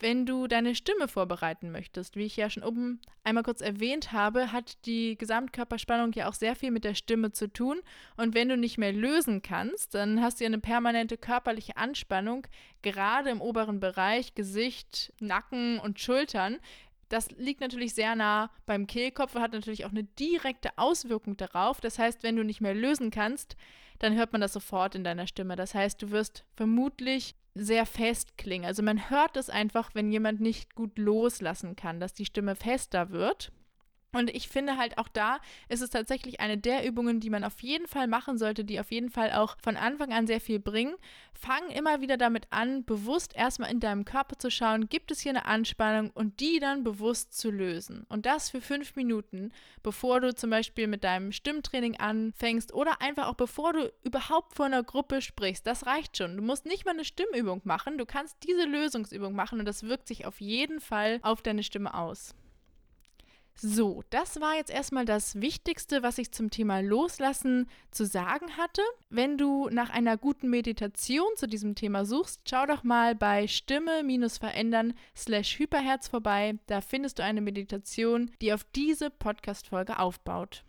wenn 0.00 0.26
du 0.26 0.46
deine 0.46 0.74
Stimme 0.74 1.08
vorbereiten 1.08 1.72
möchtest. 1.72 2.16
Wie 2.16 2.24
ich 2.24 2.36
ja 2.36 2.50
schon 2.50 2.62
oben 2.62 3.00
einmal 3.24 3.42
kurz 3.42 3.60
erwähnt 3.60 4.12
habe, 4.12 4.52
hat 4.52 4.84
die 4.86 5.18
Gesamtkörperspannung 5.18 6.12
ja 6.12 6.28
auch 6.28 6.34
sehr 6.34 6.54
viel 6.54 6.70
mit 6.70 6.84
der 6.84 6.94
Stimme 6.94 7.32
zu 7.32 7.52
tun. 7.52 7.80
Und 8.16 8.34
wenn 8.34 8.48
du 8.48 8.56
nicht 8.56 8.78
mehr 8.78 8.92
lösen 8.92 9.42
kannst, 9.42 9.94
dann 9.94 10.22
hast 10.22 10.38
du 10.38 10.44
ja 10.44 10.48
eine 10.48 10.60
permanente 10.60 11.16
körperliche 11.16 11.76
Anspannung, 11.76 12.46
gerade 12.82 13.30
im 13.30 13.40
oberen 13.40 13.80
Bereich, 13.80 14.34
Gesicht, 14.34 15.12
Nacken 15.20 15.80
und 15.80 15.98
Schultern. 15.98 16.58
Das 17.08 17.30
liegt 17.32 17.60
natürlich 17.60 17.94
sehr 17.94 18.14
nah 18.14 18.50
beim 18.66 18.86
Kehlkopf 18.86 19.34
und 19.34 19.42
hat 19.42 19.52
natürlich 19.52 19.84
auch 19.84 19.90
eine 19.90 20.04
direkte 20.04 20.76
Auswirkung 20.76 21.36
darauf. 21.36 21.80
Das 21.80 21.98
heißt, 21.98 22.22
wenn 22.22 22.36
du 22.36 22.44
nicht 22.44 22.60
mehr 22.60 22.74
lösen 22.74 23.10
kannst, 23.10 23.56
dann 23.98 24.14
hört 24.14 24.32
man 24.32 24.40
das 24.40 24.52
sofort 24.52 24.94
in 24.94 25.04
deiner 25.04 25.26
Stimme. 25.26 25.56
Das 25.56 25.74
heißt, 25.74 26.00
du 26.02 26.10
wirst 26.10 26.44
vermutlich 26.54 27.34
sehr 27.54 27.86
fest 27.86 28.38
klingen. 28.38 28.64
Also 28.64 28.82
man 28.82 29.10
hört 29.10 29.36
es 29.36 29.50
einfach, 29.50 29.94
wenn 29.94 30.12
jemand 30.12 30.40
nicht 30.40 30.74
gut 30.74 30.98
loslassen 30.98 31.76
kann, 31.76 31.98
dass 32.00 32.14
die 32.14 32.26
Stimme 32.26 32.54
fester 32.54 33.10
wird. 33.10 33.52
Und 34.12 34.30
ich 34.30 34.48
finde 34.48 34.78
halt 34.78 34.96
auch 34.96 35.08
da 35.08 35.38
ist 35.68 35.82
es 35.82 35.90
tatsächlich 35.90 36.40
eine 36.40 36.56
der 36.56 36.86
Übungen, 36.86 37.20
die 37.20 37.28
man 37.28 37.44
auf 37.44 37.60
jeden 37.60 37.86
Fall 37.86 38.06
machen 38.06 38.38
sollte, 38.38 38.64
die 38.64 38.80
auf 38.80 38.90
jeden 38.90 39.10
Fall 39.10 39.32
auch 39.32 39.56
von 39.60 39.76
Anfang 39.76 40.14
an 40.14 40.26
sehr 40.26 40.40
viel 40.40 40.58
bringen. 40.58 40.94
Fang 41.34 41.68
immer 41.70 42.00
wieder 42.00 42.16
damit 42.16 42.46
an, 42.48 42.84
bewusst 42.84 43.36
erstmal 43.36 43.70
in 43.70 43.80
deinem 43.80 44.06
Körper 44.06 44.38
zu 44.38 44.50
schauen, 44.50 44.88
gibt 44.88 45.10
es 45.10 45.20
hier 45.20 45.30
eine 45.30 45.44
Anspannung 45.44 46.10
und 46.10 46.40
die 46.40 46.58
dann 46.58 46.84
bewusst 46.84 47.38
zu 47.38 47.50
lösen. 47.50 48.06
Und 48.08 48.24
das 48.24 48.48
für 48.48 48.62
fünf 48.62 48.96
Minuten, 48.96 49.52
bevor 49.82 50.20
du 50.20 50.34
zum 50.34 50.48
Beispiel 50.48 50.86
mit 50.86 51.04
deinem 51.04 51.30
Stimmtraining 51.30 51.98
anfängst 51.98 52.72
oder 52.72 53.02
einfach 53.02 53.28
auch 53.28 53.34
bevor 53.34 53.74
du 53.74 53.92
überhaupt 54.04 54.54
vor 54.54 54.66
einer 54.66 54.82
Gruppe 54.82 55.20
sprichst. 55.20 55.66
Das 55.66 55.84
reicht 55.84 56.16
schon. 56.16 56.34
Du 56.34 56.42
musst 56.42 56.64
nicht 56.64 56.86
mal 56.86 56.92
eine 56.92 57.04
Stimmübung 57.04 57.60
machen, 57.64 57.98
du 57.98 58.06
kannst 58.06 58.38
diese 58.48 58.64
Lösungsübung 58.64 59.34
machen 59.34 59.58
und 59.58 59.66
das 59.66 59.82
wirkt 59.82 60.08
sich 60.08 60.24
auf 60.24 60.40
jeden 60.40 60.80
Fall 60.80 61.18
auf 61.20 61.42
deine 61.42 61.62
Stimme 61.62 61.92
aus. 61.92 62.34
So, 63.60 64.04
das 64.10 64.40
war 64.40 64.54
jetzt 64.54 64.70
erstmal 64.70 65.04
das 65.04 65.40
Wichtigste, 65.40 66.04
was 66.04 66.18
ich 66.18 66.30
zum 66.30 66.48
Thema 66.48 66.78
Loslassen 66.78 67.68
zu 67.90 68.06
sagen 68.06 68.56
hatte. 68.56 68.82
Wenn 69.10 69.36
du 69.36 69.68
nach 69.68 69.90
einer 69.90 70.16
guten 70.16 70.48
Meditation 70.48 71.26
zu 71.34 71.48
diesem 71.48 71.74
Thema 71.74 72.04
suchst, 72.04 72.42
schau 72.48 72.66
doch 72.66 72.84
mal 72.84 73.16
bei 73.16 73.48
Stimme-verändern 73.48 74.94
slash 75.16 75.58
Hyperherz 75.58 76.06
vorbei. 76.06 76.56
Da 76.68 76.80
findest 76.80 77.18
du 77.18 77.24
eine 77.24 77.40
Meditation, 77.40 78.30
die 78.40 78.52
auf 78.52 78.62
diese 78.76 79.10
Podcast-Folge 79.10 79.98
aufbaut. 79.98 80.62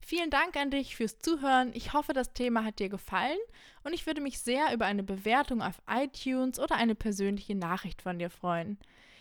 Vielen 0.00 0.30
Dank 0.30 0.56
an 0.56 0.70
dich 0.70 0.94
fürs 0.94 1.18
Zuhören. 1.18 1.72
Ich 1.74 1.92
hoffe, 1.92 2.12
das 2.12 2.34
Thema 2.34 2.64
hat 2.64 2.78
dir 2.78 2.88
gefallen 2.88 3.38
und 3.82 3.92
ich 3.92 4.06
würde 4.06 4.20
mich 4.20 4.38
sehr 4.38 4.72
über 4.72 4.86
eine 4.86 5.02
Bewertung 5.02 5.60
auf 5.60 5.82
iTunes 5.90 6.60
oder 6.60 6.76
eine 6.76 6.94
persönliche 6.94 7.56
Nachricht 7.56 8.00
von 8.00 8.20
dir 8.20 8.30
freuen. 8.30 8.78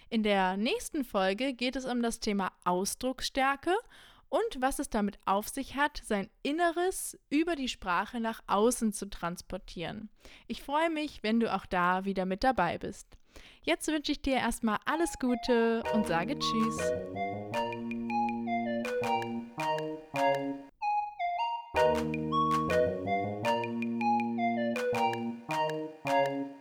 In 0.09 0.23
der 0.23 0.55
nächsten 0.55 1.03
Folge 1.03 1.53
geht 1.53 1.75
es 1.75 1.85
um 1.85 2.01
das 2.01 2.19
Thema 2.19 2.51
Ausdrucksstärke 2.63 3.75
und 4.29 4.61
was 4.61 4.79
es 4.79 4.89
damit 4.89 5.19
auf 5.25 5.49
sich 5.49 5.75
hat, 5.75 6.01
sein 6.03 6.29
Inneres 6.43 7.17
über 7.29 7.55
die 7.55 7.67
Sprache 7.67 8.19
nach 8.19 8.41
außen 8.47 8.93
zu 8.93 9.09
transportieren. 9.09 10.09
Ich 10.47 10.63
freue 10.63 10.89
mich, 10.89 11.23
wenn 11.23 11.39
du 11.39 11.53
auch 11.53 11.65
da 11.65 12.05
wieder 12.05 12.25
mit 12.25 12.43
dabei 12.43 12.77
bist. 12.77 13.07
Jetzt 13.61 13.87
wünsche 13.87 14.13
ich 14.13 14.21
dir 14.21 14.37
erstmal 14.37 14.79
alles 14.85 15.19
Gute 15.19 15.83
und 15.93 16.07
sage 16.07 16.37
Tschüss. 16.39 16.77